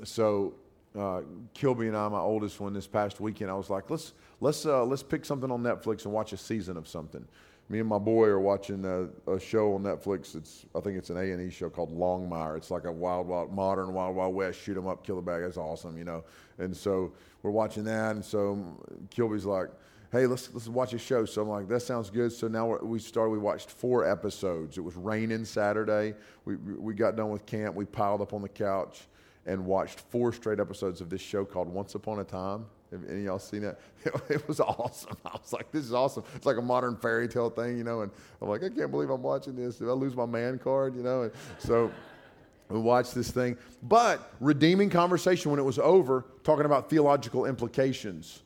[0.03, 0.55] So
[0.97, 1.21] uh,
[1.53, 4.83] Kilby and I, my oldest one, this past weekend, I was like, let's let's uh,
[4.83, 7.25] let's pick something on Netflix and watch a season of something.
[7.73, 10.35] Me and my boy are watching a, a show on Netflix.
[10.35, 12.55] It's I think it's an A and E show called Longmire.
[12.55, 15.41] It's like a wild, wild, modern Wild Wild West shoot 'em up, kill the bag.
[15.41, 16.23] It's awesome, you know.
[16.59, 18.77] And so we're watching that, and so
[19.09, 19.71] Kilby's like,
[20.11, 22.99] "Hey, let's let's watch a show." So I'm like, "That sounds good." So now we
[22.99, 23.31] started.
[23.31, 24.77] We watched four episodes.
[24.77, 26.13] It was raining Saturday.
[26.45, 27.75] We we got done with camp.
[27.75, 29.07] We piled up on the couch
[29.47, 32.67] and watched four straight episodes of this show called Once Upon a Time.
[32.93, 33.79] Have any of y'all seen that?
[34.29, 35.17] It, was awesome.
[35.25, 36.23] I was like, this is awesome.
[36.35, 38.01] It's like a modern fairy tale thing, you know.
[38.01, 39.77] And I'm like, I can't believe I'm watching this.
[39.77, 41.23] Did I lose my man card, you know?
[41.23, 41.91] And so
[42.69, 43.57] we watched this thing.
[43.81, 48.43] But redeeming conversation when it was over, talking about theological implications.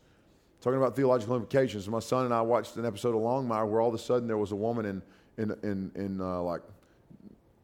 [0.62, 1.88] Talking about theological implications.
[1.88, 4.38] My son and I watched an episode of Longmire where all of a sudden there
[4.38, 5.02] was a woman in,
[5.38, 6.62] in, in, in uh, like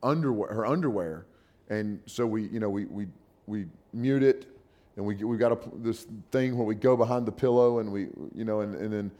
[0.01, 1.25] underwear, her underwear.
[1.69, 3.07] And so we, you know, we, we
[3.47, 4.47] we mute it,
[4.95, 8.07] and we we got a, this thing where we go behind the pillow, and we
[8.35, 9.11] you know, and, and then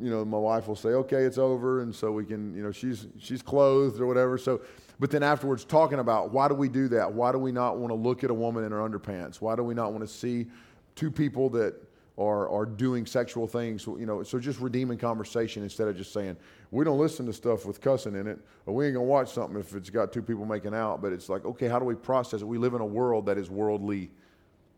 [0.00, 2.72] you know, my wife will say, "Okay, it's over," and so we can, you know,
[2.72, 4.36] she's she's clothed or whatever.
[4.36, 4.60] So,
[5.00, 7.12] but then afterwards, talking about why do we do that?
[7.12, 9.40] Why do we not want to look at a woman in her underpants?
[9.40, 10.46] Why do we not want to see
[10.94, 11.74] two people that
[12.18, 13.86] are are doing sexual things?
[13.86, 16.36] You know, so just redeeming conversation instead of just saying
[16.70, 19.58] we don't listen to stuff with cussing in it, or we ain't gonna watch something
[19.58, 21.00] if it's got two people making out.
[21.00, 22.44] But it's like, okay, how do we process it?
[22.46, 24.10] We live in a world that is worldly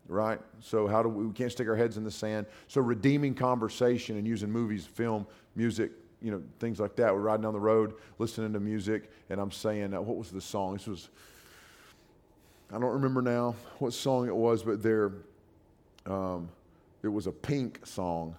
[0.09, 0.39] right?
[0.59, 2.47] So how do we, we can't stick our heads in the sand.
[2.67, 5.91] So redeeming conversation and using movies, film, music,
[6.21, 7.13] you know, things like that.
[7.13, 10.41] We're riding down the road, listening to music, and I'm saying, uh, what was the
[10.41, 10.73] song?
[10.73, 11.09] This was,
[12.73, 15.13] I don't remember now what song it was, but there,
[16.05, 16.49] um,
[17.03, 18.35] it was a Pink song.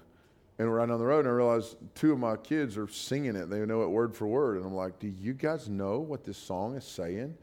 [0.59, 3.35] And we're riding down the road, and I realized two of my kids are singing
[3.35, 3.49] it.
[3.49, 4.59] They know it word for word.
[4.59, 7.35] And I'm like, do you guys know what this song is saying?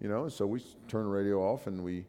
[0.00, 2.06] You know, and so we turn the radio off and we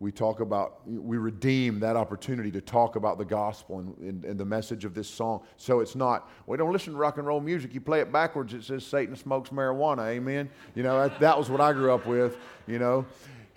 [0.00, 4.40] we talk about, we redeem that opportunity to talk about the gospel and, and, and,
[4.40, 5.42] the message of this song.
[5.58, 7.74] So it's not, we don't listen to rock and roll music.
[7.74, 10.08] You play it backwards, it says Satan smokes marijuana.
[10.08, 10.48] Amen.
[10.74, 13.04] You know, that, that was what I grew up with, you know.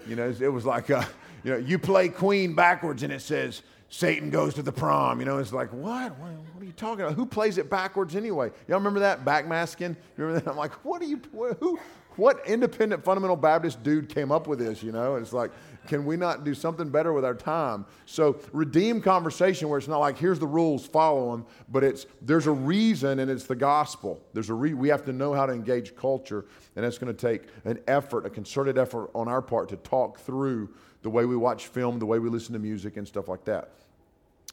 [0.05, 1.05] You know, it was like, uh,
[1.45, 5.21] you know, you play Queen backwards and it says Satan goes to the prom.
[5.21, 6.17] You know, it's like, what?
[6.17, 7.15] What, what are you talking about?
[7.15, 8.51] Who plays it backwards anyway?
[8.67, 9.23] Y'all remember that?
[9.23, 9.95] Backmasking?
[10.17, 10.49] Remember that?
[10.49, 11.21] I'm like, what are you,
[11.61, 11.79] who,
[12.15, 15.15] what independent fundamental Baptist dude came up with this, you know?
[15.15, 15.51] It's like,
[15.87, 17.85] can we not do something better with our time?
[18.05, 22.47] So, redeem conversation where it's not like, here's the rules, follow them, but it's, there's
[22.47, 24.21] a reason and it's the gospel.
[24.33, 27.19] There's a re- we have to know how to engage culture, and it's going to
[27.19, 30.69] take an effort, a concerted effort on our part to talk through
[31.01, 33.69] the way we watch film, the way we listen to music, and stuff like that.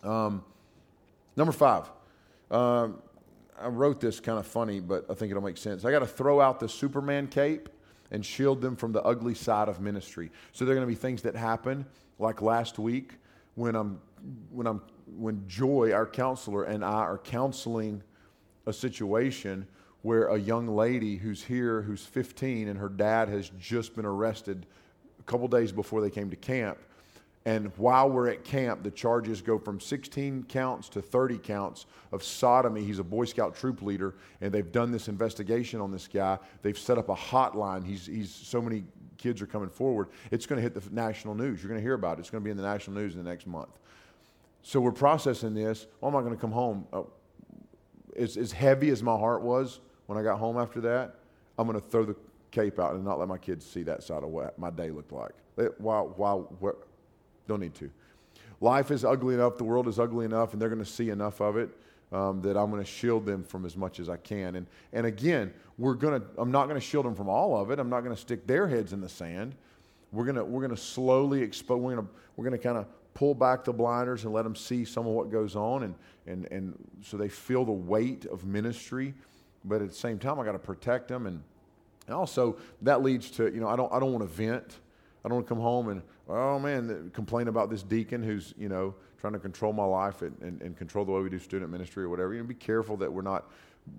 [0.02, 0.44] Um,
[1.36, 1.90] number five.
[2.50, 3.00] Um,
[3.60, 5.84] I wrote this kind of funny, but I think it'll make sense.
[5.84, 7.68] I got to throw out the Superman cape
[8.10, 10.30] and shield them from the ugly side of ministry.
[10.52, 11.86] So there are going to be things that happen,
[12.18, 13.14] like last week
[13.54, 14.00] when I'm
[14.50, 14.82] when I'm
[15.16, 18.02] when Joy, our counselor, and I are counseling
[18.66, 19.66] a situation
[20.02, 24.66] where a young lady who's here, who's 15, and her dad has just been arrested
[25.18, 26.78] a couple days before they came to camp
[27.46, 32.22] and while we're at camp, the charges go from 16 counts to 30 counts of
[32.22, 32.84] sodomy.
[32.84, 36.38] He's a Boy Scout troop leader, and they've done this investigation on this guy.
[36.60, 37.86] They've set up a hotline.
[37.86, 38.84] He's, he's so many
[39.16, 40.08] kids are coming forward.
[40.30, 41.62] It's going to hit the national news.
[41.62, 42.20] You're going to hear about it.
[42.20, 43.70] It's going to be in the national news in the next month.
[44.62, 45.86] So we're processing this.
[46.02, 46.86] Oh, am I going to come home?
[46.92, 47.10] Oh,
[48.16, 51.16] as, as heavy as my heart was when I got home after that,
[51.58, 52.16] I'm going to throw the
[52.50, 55.12] cape out and not let my kids see that side of what my day looked
[55.12, 55.32] like.
[55.78, 56.56] While, while,
[57.50, 57.90] Don't need to.
[58.60, 61.40] Life is ugly enough, the world is ugly enough, and they're going to see enough
[61.40, 61.68] of it
[62.12, 64.54] um, that I'm going to shield them from as much as I can.
[64.54, 67.72] And, and again, we're going to, I'm not going to shield them from all of
[67.72, 67.80] it.
[67.80, 69.56] I'm not going to stick their heads in the sand.
[70.12, 72.78] We're going to, we're going to slowly expose, we're going to, we're going to kind
[72.78, 75.82] of pull back the blinders and let them see some of what goes on.
[75.82, 75.94] And,
[76.28, 79.12] and, and so they feel the weight of ministry.
[79.64, 81.26] But at the same time, I got to protect them.
[81.26, 81.42] And,
[82.06, 84.78] and also, that leads to, you know, I don't, I don't want to vent.
[85.24, 88.68] I don't want to come home and, oh man, complain about this deacon who's, you
[88.68, 91.70] know, trying to control my life and, and, and control the way we do student
[91.70, 92.32] ministry or whatever.
[92.32, 93.50] You know, be careful that we're not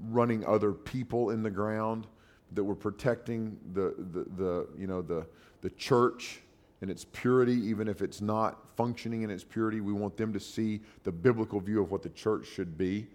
[0.10, 2.08] running other people in the ground,
[2.54, 5.26] that we're protecting the, the, the you know, the,
[5.62, 6.40] the church
[6.82, 9.82] in its purity, even if it's not functioning in its purity.
[9.82, 13.08] We want them to see the biblical view of what the church should be.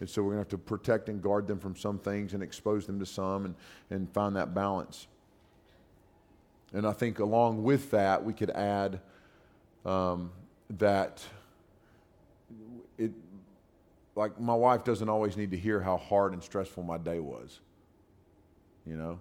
[0.00, 2.42] And so we're going to have to protect and guard them from some things and
[2.42, 3.54] expose them to some and,
[3.90, 5.08] and find that balance.
[6.72, 9.00] And I think along with that, we could add
[9.84, 10.30] um,
[10.70, 11.24] that
[12.98, 13.12] it,
[14.14, 17.60] like my wife doesn't always need to hear how hard and stressful my day was,
[18.86, 19.18] you know?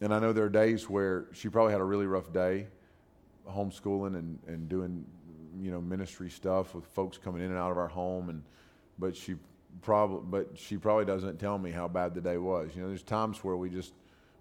[0.00, 2.66] And I know there are days where she probably had a really rough day
[3.48, 5.04] homeschooling and, and doing,
[5.60, 8.28] you know, ministry stuff with folks coming in and out of our home.
[8.28, 8.42] And,
[8.98, 9.36] but she
[9.82, 12.70] probably, but she probably doesn't tell me how bad the day was.
[12.76, 13.92] You know, there's times where we just,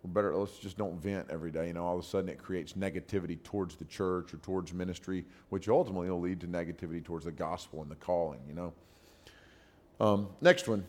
[0.08, 1.68] we're better, let's just don't vent every day.
[1.68, 5.26] You know, all of a sudden it creates negativity towards the church or towards ministry,
[5.50, 8.74] which ultimately will lead to negativity towards the gospel and the calling, you know.
[10.00, 10.86] Um, next one.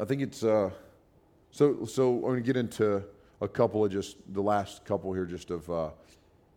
[0.00, 0.70] I think it's, uh,
[1.50, 3.02] so, so I'm going to get into
[3.40, 5.90] a couple of just, the last couple here, just of uh,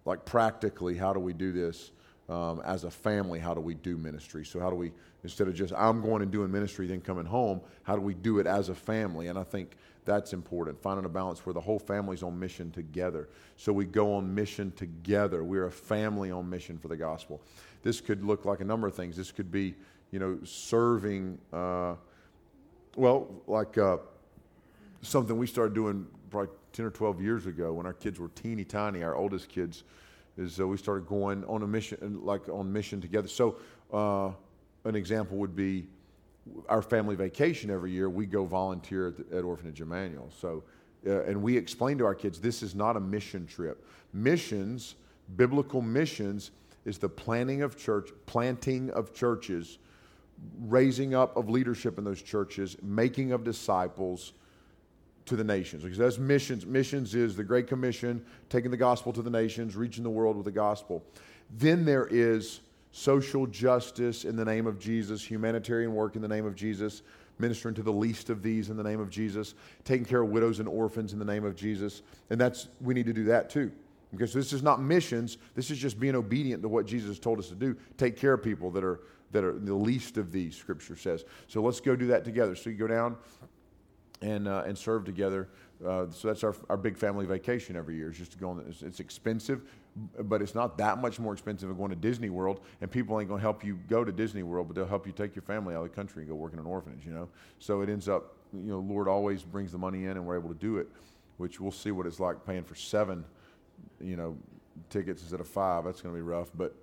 [0.06, 1.92] like practically, how do we do this?
[2.32, 4.46] Um, as a family, how do we do ministry?
[4.46, 7.60] So, how do we, instead of just I'm going and doing ministry, then coming home,
[7.84, 9.28] how do we do it as a family?
[9.28, 13.28] And I think that's important, finding a balance where the whole family's on mission together.
[13.58, 15.44] So we go on mission together.
[15.44, 17.41] We're a family on mission for the gospel.
[17.84, 19.17] This could look like a number of things.
[19.17, 19.76] This could be,
[20.12, 21.96] you know, serving, uh,
[22.96, 23.98] well, like uh,
[25.02, 28.63] something we started doing probably 10 or 12 years ago when our kids were teeny
[28.63, 29.84] tiny, our oldest kids,
[30.38, 33.28] is uh, we started going on a mission, like on mission together.
[33.28, 33.58] So
[33.91, 34.32] uh,
[34.86, 35.88] an example would be,
[36.70, 40.30] our family vacation every year, we go volunteer at, at Orphanage Emmanuel.
[40.39, 40.63] So,
[41.06, 43.86] uh, and we explain to our kids this is not a mission trip.
[44.13, 44.96] Missions,
[45.36, 46.52] biblical missions,
[46.86, 49.78] is the planting of church, planting of churches,
[50.62, 54.34] raising up of leadership in those churches, making of disciples
[55.26, 55.84] to the nations.
[55.84, 56.66] Because that's missions.
[56.66, 60.46] Missions is the Great Commission, taking the gospel to the nations, reaching the world with
[60.46, 61.04] the gospel.
[61.58, 66.46] Then there is social justice in the name of Jesus, humanitarian work in the name
[66.46, 67.02] of Jesus,
[67.40, 70.60] ministering to the least of these in the name of Jesus, taking care of widows
[70.60, 72.02] and orphans in the name of Jesus.
[72.30, 73.72] And that's we need to do that too.
[74.12, 77.48] Because this is not missions, this is just being obedient to what Jesus told us
[77.48, 77.78] to do.
[77.98, 79.00] Take care of people that are
[79.32, 81.24] that are the least of these, scripture says.
[81.48, 82.54] So let's go do that together.
[82.54, 83.16] So you go down
[84.22, 85.50] and uh, and serve together.
[85.86, 88.12] Uh, so that's our, our big family vacation every year.
[88.12, 88.64] Is just to go on.
[88.70, 89.64] It's, it's, expensive,
[90.20, 92.62] but it's not that much more expensive than going to Disney World.
[92.82, 95.12] And people ain't going to help you go to Disney World, but they'll help you
[95.12, 97.06] take your family out of the country and go work in an orphanage.
[97.06, 100.26] You know, so it ends up, you know, Lord always brings the money in, and
[100.26, 100.88] we're able to do it.
[101.38, 103.26] Which we'll see what it's like paying for seven,
[104.00, 104.38] you know,
[104.92, 105.86] tickets instead of five.
[105.86, 106.76] That's going to be rough, but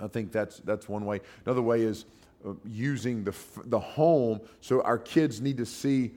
[0.00, 1.20] I think that's that's one way.
[1.44, 2.06] Another way is
[2.46, 3.34] uh, using the
[3.66, 4.40] the home.
[4.62, 6.12] So our kids need to see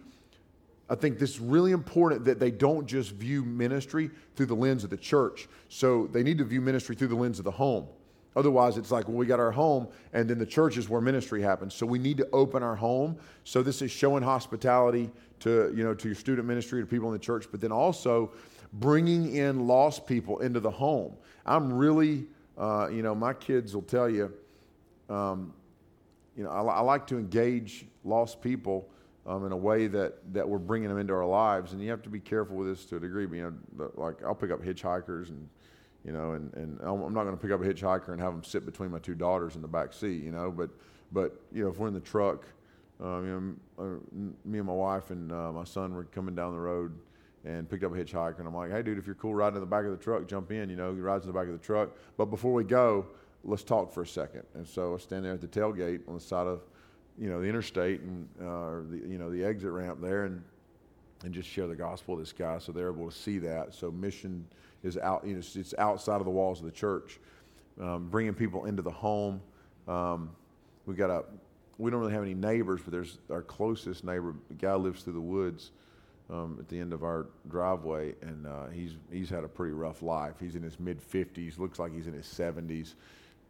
[0.90, 4.84] I think this is really important that they don't just view ministry through the lens
[4.84, 5.50] of the church.
[5.68, 7.88] So they need to view ministry through the lens of the home.
[8.38, 11.42] Otherwise, it's like, well, we got our home, and then the church is where ministry
[11.42, 11.74] happens.
[11.74, 13.18] So we need to open our home.
[13.44, 17.14] So this is showing hospitality to, you know, to your student ministry, to people in
[17.14, 18.32] the church, but then also
[18.74, 21.16] bringing in lost people into the home.
[21.48, 22.28] I'm really,
[22.60, 24.32] uh, you know, my kids will tell you,
[25.10, 25.52] um,
[26.36, 28.88] you know, I, I like to engage lost people
[29.28, 31.74] um, in a way that, that we're bringing them into our lives.
[31.74, 33.28] And you have to be careful with this to a degree.
[33.38, 35.48] You know, like I'll pick up hitchhikers and,
[36.06, 38.44] you know, and, and I'm not going to pick up a hitchhiker and have them
[38.44, 40.70] sit between my two daughters in the back seat, you know, but,
[41.12, 42.46] but, you know, if we're in the truck,
[43.00, 46.54] um, you know, uh, me and my wife and uh, my son were coming down
[46.54, 46.98] the road
[47.46, 48.40] and picked up a hitchhiker.
[48.40, 50.28] And I'm like, hey, dude, if you're cool riding in the back of the truck,
[50.28, 50.70] jump in.
[50.70, 51.92] You know, he rides in the back of the truck.
[52.18, 53.06] But before we go,
[53.44, 54.44] let's talk for a second.
[54.56, 56.62] And so I stand there at the tailgate on the side of
[57.20, 60.44] you know, the interstate and, uh, or the, you know, the exit ramp there and,
[61.24, 63.74] and just share the gospel with this guy so they're able to see that.
[63.74, 64.46] So mission
[64.84, 67.20] is out, you know, it's, it's outside of the walls of the church.
[67.82, 69.42] Um, bringing people into the home.
[69.88, 70.32] Um,
[70.86, 71.24] we got a,
[71.78, 75.14] we don't really have any neighbors, but there's our closest neighbor, the guy lives through
[75.14, 75.72] the woods.
[76.30, 80.02] um, at the end of our driveway, and uh, he's he's had a pretty rough
[80.02, 80.36] life.
[80.40, 82.96] He's in his mid 50s, looks like he's in his 70s.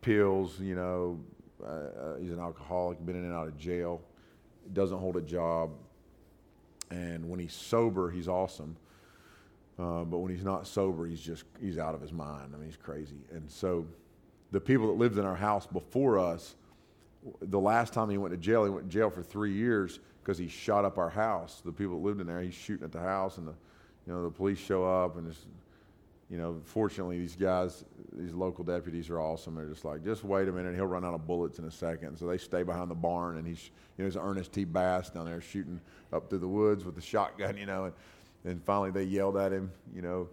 [0.02, 1.20] Pills, you know,
[1.64, 4.02] uh, uh, he's an alcoholic, been in and out of jail,
[4.74, 5.72] doesn't hold a job,
[6.92, 8.76] and when he's sober, he's awesome.
[9.80, 12.52] Uh, but when he's not sober, he's just he's out of his mind.
[12.54, 13.18] I mean, he's crazy.
[13.32, 13.86] And so,
[14.52, 16.56] the people that lived in our house before us,
[17.42, 20.38] the last time he went to jail, he went to jail for three years because
[20.38, 21.62] he shot up our house.
[21.64, 23.54] The people that lived in there, he's shooting at the house, and the
[24.08, 25.34] you know the police show up, and
[26.30, 29.56] you know, fortunately, these guys, these local deputies are awesome.
[29.56, 32.18] They're just like, just wait a minute, he'll run out of bullets in a second.
[32.18, 34.66] So they stay behind the barn, and he's, you know, there's Ernest T.
[34.66, 35.80] Bass down there shooting
[36.12, 37.94] up through the woods with the shotgun, you know, and
[38.48, 40.30] and finally, they yelled at him, you know,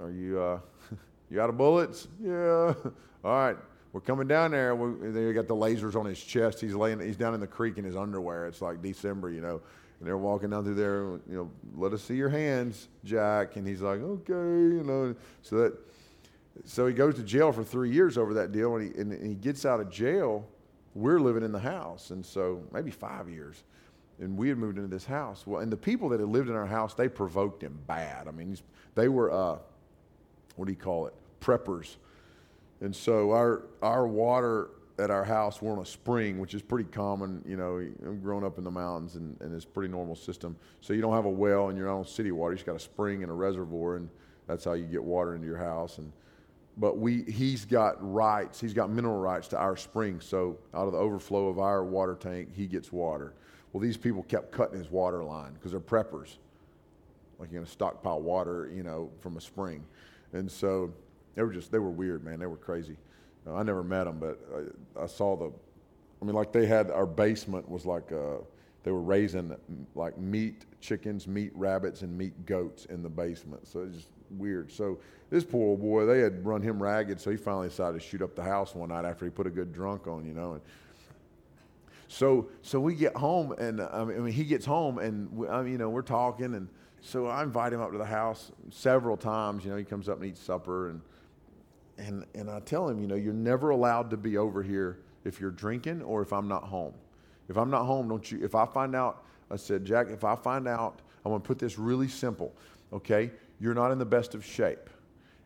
[0.00, 0.58] are you, uh,
[1.30, 2.08] you out of bullets?
[2.22, 2.74] Yeah.
[3.24, 3.56] All right.
[3.92, 4.74] We're coming down there.
[4.74, 6.60] We, they got the lasers on his chest.
[6.60, 8.46] He's laying, he's down in the creek in his underwear.
[8.46, 9.62] It's like December, you know.
[9.98, 13.56] And they're walking down through there, you know, let us see your hands, Jack.
[13.56, 15.14] And he's like, okay, you know.
[15.42, 15.74] So that,
[16.64, 18.76] so he goes to jail for three years over that deal.
[18.76, 20.46] And he, and he gets out of jail.
[20.94, 22.10] We're living in the house.
[22.10, 23.62] And so maybe five years
[24.20, 25.46] and we had moved into this house.
[25.46, 28.28] Well, and the people that had lived in our house, they provoked him bad.
[28.28, 28.56] I mean,
[28.94, 29.58] they were, uh,
[30.56, 31.96] what do you call it, preppers.
[32.80, 34.68] And so our our water
[34.98, 37.42] at our house, we're on a spring, which is pretty common.
[37.46, 40.56] You know, I'm growing up in the mountains, and, and it's pretty normal system.
[40.80, 42.52] So you don't have a well and you're not on city water.
[42.52, 44.08] You just got a spring and a reservoir, and
[44.46, 45.98] that's how you get water into your house.
[45.98, 46.12] And
[46.76, 48.60] but we he's got rights.
[48.60, 50.20] He's got mineral rights to our spring.
[50.20, 53.34] So out of the overflow of our water tank, he gets water.
[53.72, 56.36] Well, these people kept cutting his water line because they're preppers.
[57.38, 59.84] Like you're to stockpile water, you know, from a spring.
[60.32, 60.92] And so
[61.34, 62.38] they were just, they were weird, man.
[62.38, 62.96] They were crazy.
[63.46, 64.38] I never met them, but
[64.98, 65.52] I, I, saw the,
[66.22, 68.38] I mean, like they had, our basement was like, uh,
[68.84, 69.54] they were raising
[69.94, 73.66] like meat chickens, meat rabbits, and meat goats in the basement.
[73.66, 74.70] So it's just weird.
[74.70, 74.98] So
[75.30, 78.22] this poor old boy, they had run him ragged, so he finally decided to shoot
[78.22, 80.52] up the house one night after he put a good drunk on, you know.
[80.52, 80.62] And
[82.08, 85.72] so, so we get home, and I mean, he gets home, and we, I mean,
[85.72, 86.68] you know, we're talking, and
[87.00, 89.64] so I invite him up to the house several times.
[89.64, 91.00] You know, he comes up and eats supper, and
[91.98, 95.40] and and I tell him, you know, you're never allowed to be over here if
[95.40, 96.94] you're drinking or if I'm not home.
[97.48, 98.42] If I'm not home, don't you?
[98.42, 101.58] If I find out, I said, Jack, if I find out, I'm going to put
[101.58, 102.54] this really simple.
[102.92, 103.30] Okay,
[103.60, 104.90] you're not in the best of shape,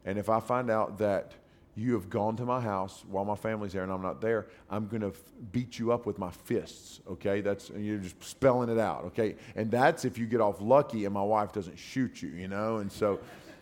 [0.04, 1.32] and if I find out that
[1.78, 4.88] you have gone to my house while my family's there and I'm not there, I'm
[4.88, 7.40] going to f- beat you up with my fists, okay?
[7.40, 9.36] That's, you're just spelling it out, okay?
[9.54, 12.78] And that's if you get off lucky and my wife doesn't shoot you, you know?
[12.78, 13.20] And so,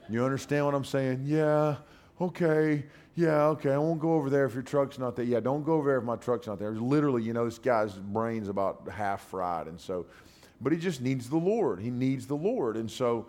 [0.09, 1.25] you understand what I'm saying?
[1.27, 1.77] Yeah,
[2.21, 5.25] okay, yeah, okay, I won't go over there if your truck's not there.
[5.25, 6.73] Yeah, don't go over there if my truck's not there.
[6.73, 9.67] Literally, you know, this guy's brain's about half fried.
[9.69, 10.07] And so,
[10.61, 11.81] but he just needs the Lord.
[11.81, 12.77] He needs the Lord.
[12.77, 13.27] And so,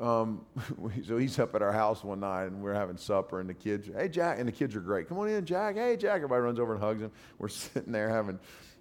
[0.00, 0.44] um,
[1.06, 3.88] so he's up at our house one night and we're having supper and the kids,
[3.94, 5.08] hey Jack, and the kids are great.
[5.08, 5.76] Come on in, Jack.
[5.76, 6.16] Hey Jack.
[6.16, 7.12] Everybody runs over and hugs him.
[7.38, 8.38] We're sitting there having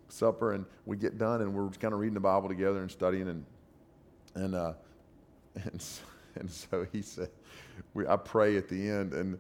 [0.10, 3.28] supper and we get done and we're kind of reading the Bible together and studying
[3.28, 3.46] and
[4.36, 4.74] and uh,
[5.56, 5.84] and
[6.36, 7.30] and so he said,
[7.94, 9.38] we, I pray at the end and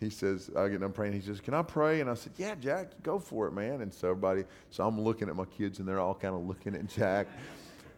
[0.00, 1.12] he says, I get done praying.
[1.14, 2.00] He says, Can I pray?
[2.00, 3.80] And I said, Yeah, Jack, go for it, man.
[3.80, 6.74] And so everybody, so I'm looking at my kids and they're all kind of looking
[6.74, 7.26] at Jack.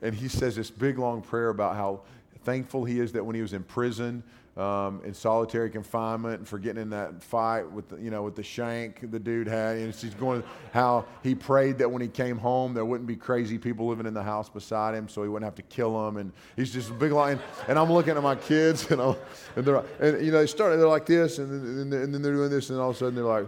[0.03, 2.01] And he says this big long prayer about how
[2.45, 4.22] thankful he is that when he was in prison,
[4.57, 8.34] um, in solitary confinement, and for getting in that fight with the, you know with
[8.34, 12.36] the shank the dude had, and he's going how he prayed that when he came
[12.36, 15.47] home there wouldn't be crazy people living in the house beside him, so he wouldn't
[15.47, 16.16] have to kill them.
[16.16, 17.38] And he's just a big line.
[17.68, 19.16] And I'm looking at my kids, and, I'm,
[19.57, 22.34] and they're and you know they started they're like this, and, and, and then they're
[22.34, 23.47] doing this, and all of a sudden they're like,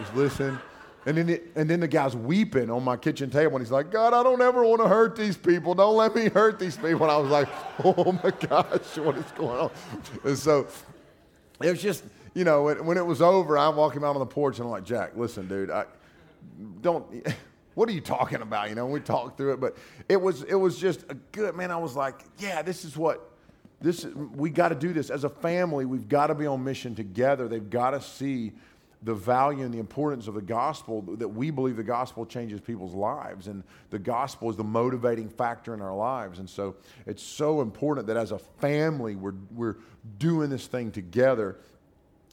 [0.00, 0.58] just listen.
[1.04, 3.90] And then, the, and then the guy's weeping on my kitchen table, and he's like,
[3.90, 5.74] God, I don't ever want to hurt these people.
[5.74, 7.02] Don't let me hurt these people.
[7.02, 7.48] And I was like,
[7.84, 9.70] oh my gosh, what is going on?
[10.24, 10.68] And so
[11.60, 14.26] it was just, you know, when, when it was over, I'm walking out on the
[14.26, 15.86] porch, and I'm like, Jack, listen, dude, I
[16.80, 17.26] don't.
[17.74, 18.68] What are you talking about?
[18.68, 21.70] You know, we talked through it, but it was it was just a good man.
[21.70, 23.32] I was like, yeah, this is what
[23.80, 25.84] this we got to do this as a family.
[25.84, 27.48] We've got to be on mission together.
[27.48, 28.52] They've got to see
[29.02, 32.94] the value and the importance of the gospel that we believe the gospel changes people's
[32.94, 36.38] lives and the gospel is the motivating factor in our lives.
[36.38, 36.76] And so
[37.06, 39.76] it's so important that as a family we're, we're
[40.18, 41.56] doing this thing together.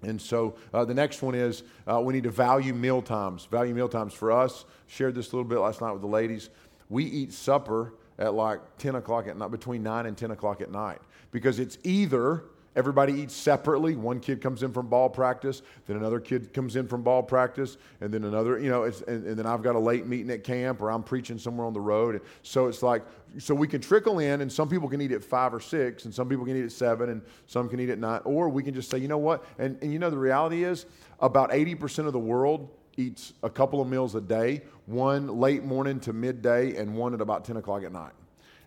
[0.03, 3.45] And so uh, the next one is uh, we need to value meal times.
[3.45, 4.65] Value meal times for us.
[4.87, 6.49] Shared this a little bit last night with the ladies.
[6.87, 10.71] We eat supper at like 10 o'clock at night between 9 and 10 o'clock at
[10.71, 10.99] night
[11.31, 12.43] because it's either
[12.75, 13.95] Everybody eats separately.
[13.95, 17.77] One kid comes in from ball practice, then another kid comes in from ball practice,
[17.99, 20.81] and then another, you know, and, and, then I've got a late meeting at camp
[20.81, 22.15] or I'm preaching somewhere on the road.
[22.15, 23.03] And so it's like,
[23.39, 26.13] so we can trickle in, and some people can eat at five or six, and
[26.13, 28.21] some people can eat at seven, and some can eat at nine.
[28.23, 29.43] Or we can just say, you know what?
[29.57, 30.85] And, and you know, the reality is
[31.19, 35.99] about 80% of the world eats a couple of meals a day, one late morning
[36.01, 38.11] to midday, and one at about 10 o'clock at night.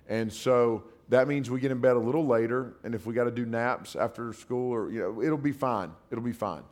[0.08, 3.24] And so, that means we get in bed a little later, and if we got
[3.24, 5.92] to do naps after school, or you know, it'll be fine.
[6.10, 6.62] It'll be fine.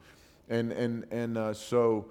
[0.48, 2.10] And and and uh, so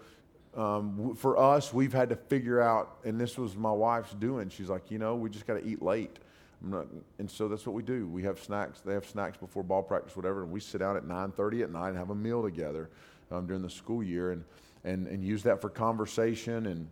[0.55, 4.49] um, for us, we've had to figure out, and this was my wife's doing.
[4.49, 6.19] She's like, you know, we just got to eat late.
[6.61, 6.85] Not,
[7.17, 8.05] and so that's what we do.
[8.05, 8.81] We have snacks.
[8.81, 11.89] They have snacks before ball practice, whatever, and we sit down at 9:30 at night
[11.89, 12.91] and have a meal together
[13.31, 14.43] um, during the school year, and
[14.83, 16.89] and and use that for conversation and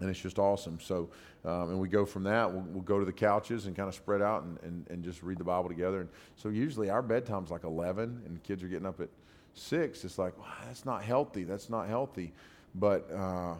[0.00, 0.78] and it's just awesome.
[0.80, 1.08] So,
[1.44, 3.94] um, and we go from that, we'll, we'll, go to the couches and kind of
[3.94, 6.00] spread out and, and, and just read the Bible together.
[6.00, 9.08] And so, usually our bedtime's like 11, and kids are getting up at
[9.54, 10.04] 6.
[10.04, 10.34] It's like,
[10.66, 11.44] that's not healthy.
[11.44, 12.32] That's not healthy.
[12.74, 13.54] But, uh,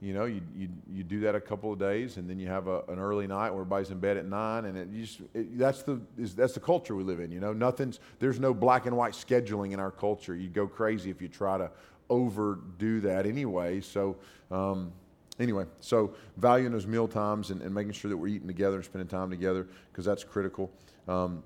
[0.00, 2.68] you know, you, you, you do that a couple of days, and then you have
[2.68, 5.82] a, an early night where everybody's in bed at 9, and it just, it, that's,
[5.82, 7.32] the, is, that's the culture we live in.
[7.32, 10.34] You know, nothing's, there's no black and white scheduling in our culture.
[10.34, 11.70] You go crazy if you try to
[12.08, 13.80] overdo that anyway.
[13.80, 14.16] So,
[14.50, 14.92] um,
[15.40, 18.84] anyway, so valuing those meal times and, and, making sure that we're eating together and
[18.84, 20.70] spending time together because that's critical.
[21.08, 21.42] Um,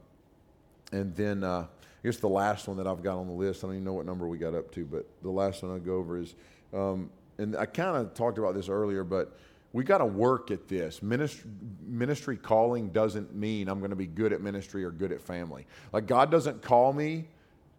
[0.93, 3.69] and then uh, I guess the last one that I've got on the list, I
[3.69, 5.95] don't even know what number we got up to, but the last one I'll go
[5.95, 6.35] over is,
[6.75, 9.39] um, and I kind of talked about this earlier, but
[9.73, 11.03] we got to work at this.
[11.03, 11.51] Ministry,
[11.85, 15.67] ministry calling doesn't mean I'm going to be good at ministry or good at family.
[15.93, 17.27] Like God doesn't call me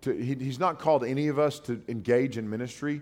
[0.01, 3.01] to, he, He's not called any of us to engage in ministry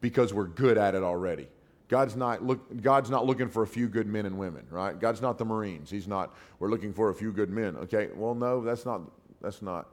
[0.00, 1.48] because we're good at it already.
[1.94, 4.98] God's not, look, God's not looking for a few good men and women, right?
[4.98, 5.88] God's not the Marines.
[5.88, 7.76] He's not, we're looking for a few good men.
[7.76, 9.02] Okay, well, no, that's not,
[9.40, 9.86] that's not,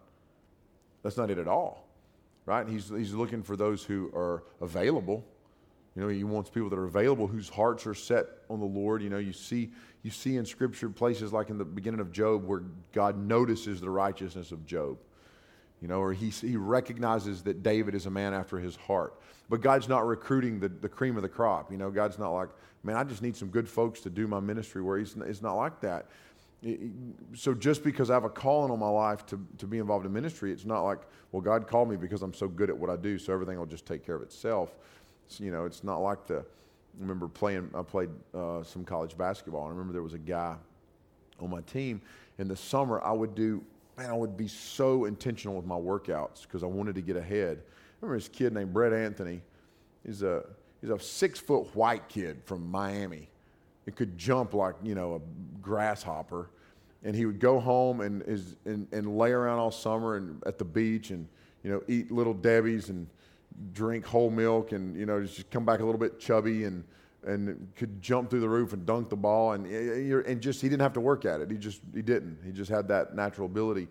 [1.03, 1.87] that's not it at all,
[2.47, 2.67] right?
[2.67, 5.23] He's, he's looking for those who are available.
[5.95, 9.03] You know, he wants people that are available, whose hearts are set on the Lord.
[9.03, 9.69] You know, you see,
[10.01, 13.91] you see in Scripture places like in the beginning of Job where God notices the
[13.91, 14.97] righteousness of Job.
[15.81, 19.19] You know, or he, he recognizes that David is a man after his heart.
[19.49, 21.71] But God's not recruiting the, the cream of the crop.
[21.71, 22.49] You know, God's not like,
[22.83, 25.55] man, I just need some good folks to do my ministry where he's, it's not
[25.55, 26.05] like that.
[27.33, 30.13] so just because I have a calling on my life to, to be involved in
[30.13, 30.99] ministry, it's not like,
[31.31, 33.65] well, God called me because I'm so good at what I do, so everything will
[33.65, 34.75] just take care of itself.
[35.25, 39.17] It's, you know, it's not like the, I remember playing, I played uh, some college
[39.17, 39.63] basketball.
[39.63, 40.55] And I remember there was a guy
[41.39, 42.01] on my team.
[42.37, 43.63] In the summer, I would do,
[44.01, 47.61] man, I would be so intentional with my workouts because I wanted to get ahead
[48.01, 49.43] I remember this kid named Brett Anthony.
[50.03, 50.43] He's a,
[50.81, 53.29] he's a six foot white kid from Miami.
[53.85, 55.21] He could jump like, you know, a
[55.61, 56.49] grasshopper.
[57.03, 60.57] And he would go home and, is, and, and lay around all summer and at
[60.57, 61.27] the beach and,
[61.63, 63.07] you know, eat little Debbie's and
[63.71, 66.83] drink whole milk and, you know, just come back a little bit chubby and,
[67.23, 69.53] and could jump through the roof and dunk the ball.
[69.53, 71.51] And, eh, eh, and just, he didn't have to work at it.
[71.51, 72.39] He just, he didn't.
[72.43, 73.87] He just had that natural ability.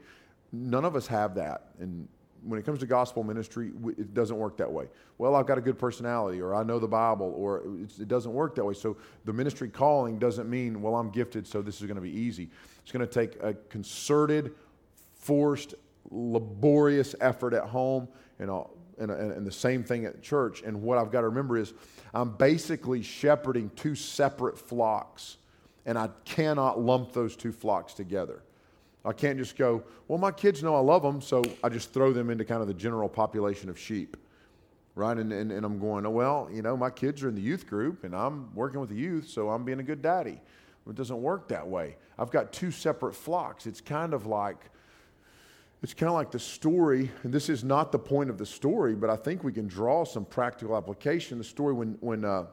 [0.53, 1.69] None of us have that.
[1.79, 2.09] And
[2.43, 4.89] when it comes to gospel ministry, it doesn't work that way.
[5.19, 7.63] Well, I've got a good personality, or I know the Bible, or
[8.01, 8.75] it doesn't work that way.
[8.75, 12.11] So the ministry calling doesn't mean, well, I'm gifted, so this is going to be
[12.11, 12.49] easy.
[12.83, 14.55] It's going to take a concerted,
[15.15, 15.75] forced,
[16.11, 18.09] laborious effort at home
[18.39, 20.63] and, all, and, and the same thing at church.
[20.63, 21.73] And what I've got to remember is
[22.15, 25.39] I'm basically shepherding two separate flocks,
[25.87, 28.43] and I cannot lump those two flocks together.
[29.05, 32.13] I can't just go, well, my kids know I love them, so I just throw
[32.13, 34.17] them into kind of the general population of sheep,
[34.95, 35.17] right?
[35.17, 37.67] And, and, and I'm going, oh, well, you know, my kids are in the youth
[37.67, 40.41] group and I'm working with the youth, so I'm being a good daddy.
[40.89, 41.97] It doesn't work that way.
[42.19, 43.67] I've got two separate flocks.
[43.67, 44.71] It's kind of like,
[45.83, 48.95] it's kind of like the story, and this is not the point of the story,
[48.95, 51.39] but I think we can draw some practical application.
[51.39, 52.47] The story when, when uh,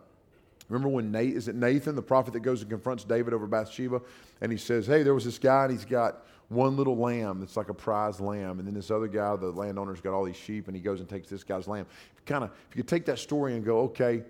[0.70, 4.02] remember when Nate, is it Nathan, the prophet that goes and confronts David over Bathsheba,
[4.40, 7.58] and he says, hey, there was this guy and he's got one little lamb that's
[7.58, 10.68] like a prize lamb, and then this other guy, the landowner's got all these sheep,
[10.68, 11.86] and he goes and takes this guy's lamb.
[12.26, 14.24] Kind of, if you could take that story and go, okay,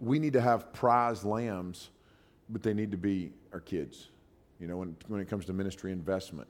[0.00, 1.88] we need to have prize lambs,
[2.50, 4.08] but they need to be our kids.
[4.60, 6.48] You know, when, when it comes to ministry investment,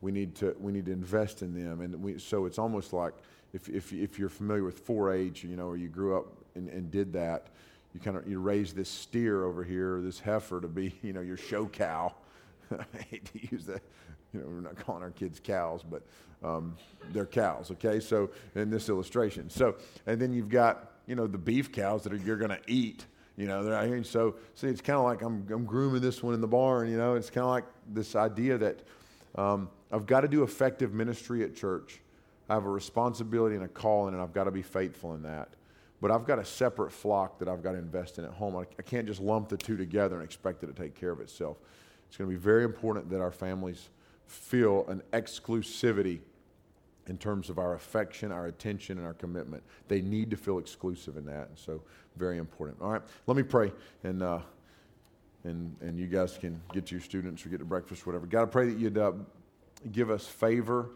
[0.00, 3.14] we need to we need to invest in them, and we, so it's almost like
[3.52, 6.90] if, if if you're familiar with 4-H, you know, or you grew up and, and
[6.90, 7.48] did that,
[7.94, 11.12] you kind of you raise this steer over here, or this heifer to be, you
[11.12, 12.14] know, your show cow.
[12.70, 13.82] I hate to use that
[14.32, 16.02] you know, we're not calling our kids cows, but
[16.44, 16.76] um,
[17.12, 18.00] they're cows, okay?
[18.00, 19.48] So, in this illustration.
[19.50, 19.76] So,
[20.06, 23.06] and then you've got, you know, the beef cows that are, you're going to eat,
[23.36, 24.02] you know, they're out here.
[24.04, 26.96] So, see, it's kind of like I'm, I'm grooming this one in the barn, you
[26.96, 28.80] know, it's kind of like this idea that
[29.34, 32.00] um, I've got to do effective ministry at church.
[32.48, 35.48] I have a responsibility and a calling, and I've got to be faithful in that.
[36.00, 38.56] But I've got a separate flock that I've got to invest in at home.
[38.56, 41.58] I, can't just lump the two together and expect it to take care of itself.
[42.06, 43.88] It's going to be very important that our families
[44.26, 46.20] feel an exclusivity
[47.08, 49.62] in terms of our affection, our attention, and our commitment.
[49.88, 51.48] They need to feel exclusive in that.
[51.48, 51.82] And so,
[52.16, 52.80] very important.
[52.80, 53.72] All right, let me pray,
[54.04, 54.40] and, uh,
[55.44, 58.26] and, and you guys can get to your students or get to breakfast, whatever.
[58.26, 59.12] God, I pray that you'd uh,
[59.92, 60.90] give us favor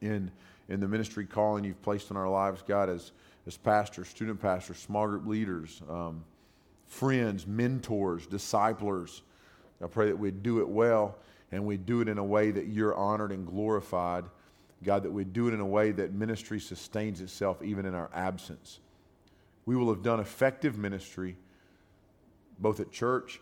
[0.00, 0.30] in,
[0.68, 3.12] in the ministry calling you've placed in our lives, God, as,
[3.46, 6.24] as pastors, student pastors, small group leaders, um,
[6.86, 9.22] friends, mentors, disciplers.
[9.82, 11.16] I pray that we'd do it well
[11.52, 14.24] and we'd do it in a way that you're honored and glorified.
[14.82, 18.10] God, that we'd do it in a way that ministry sustains itself even in our
[18.14, 18.80] absence.
[19.66, 21.36] We will have done effective ministry
[22.58, 23.40] both at church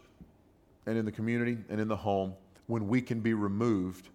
[0.86, 2.34] and in the community and in the home
[2.66, 4.08] when we can be removed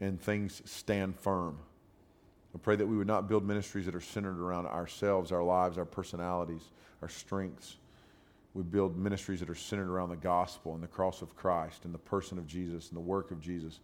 [0.00, 1.58] and things stand firm.
[2.54, 5.78] I pray that we would not build ministries that are centered around ourselves, our lives,
[5.78, 6.62] our personalities,
[7.02, 7.76] our strengths.
[8.54, 11.92] We build ministries that are centered around the gospel and the cross of Christ and
[11.92, 13.80] the person of Jesus and the work of Jesus,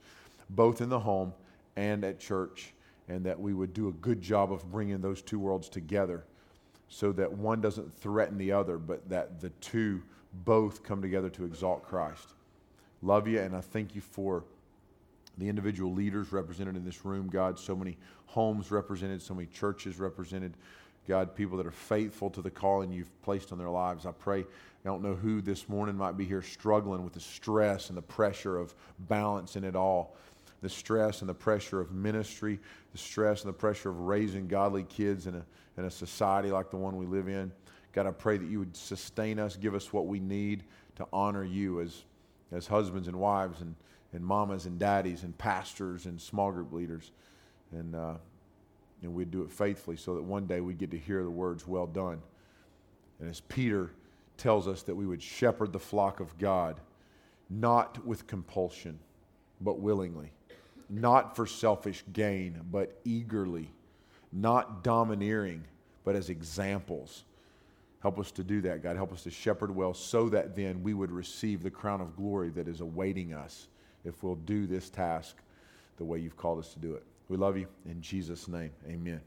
[0.49, 1.35] both in the home
[1.77, 2.73] and at church,
[3.09, 6.25] and that we would do a good job of bringing those two worlds together
[6.89, 10.03] so that one doesn't threaten the other, but that the two
[10.45, 12.35] both come together to exalt Christ.
[13.03, 14.45] Love you, and I thank you for
[15.39, 19.99] the individual leaders represented in this room, God, so many homes represented, so many churches
[19.99, 20.55] represented.
[21.09, 24.07] God, people that are faithful to the calling you've placed on their lives.
[24.07, 24.45] I pray, I
[24.85, 28.57] don't know who this morning might be here struggling with the stress and the pressure
[28.57, 30.17] of balance in it all,
[30.61, 32.61] the stress and the pressure of ministry,
[32.93, 35.45] the stress and the pressure of raising godly kids in a,
[35.77, 37.51] in a society like the one we live in.
[37.93, 40.63] God, I pray that you would sustain us, give us what we need
[40.97, 42.05] to honor you as,
[42.53, 43.75] as husbands and wives and
[44.13, 47.11] and mamas and daddies and pastors and small group leaders.
[47.73, 48.15] And, uh,
[49.03, 51.67] and we'd do it faithfully so that one day we'd get to hear the words,
[51.67, 52.21] well done.
[53.21, 53.91] And as Peter
[54.37, 56.81] tells us that we would shepherd the flock of God,
[57.49, 58.99] not with compulsion,
[59.61, 60.33] but willingly,
[60.91, 63.71] not for selfish gain, but eagerly,
[64.33, 65.65] not domineering,
[66.05, 67.25] but as examples.
[68.01, 68.97] Help us to do that, God.
[68.97, 72.51] Help us to shepherd well so that then we would receive the crown of glory
[72.51, 73.69] that is awaiting us
[74.05, 75.37] if we'll do this task
[75.97, 77.05] the way you've called us to do it.
[77.29, 77.67] We love you.
[77.87, 79.21] In Jesus' name, amen.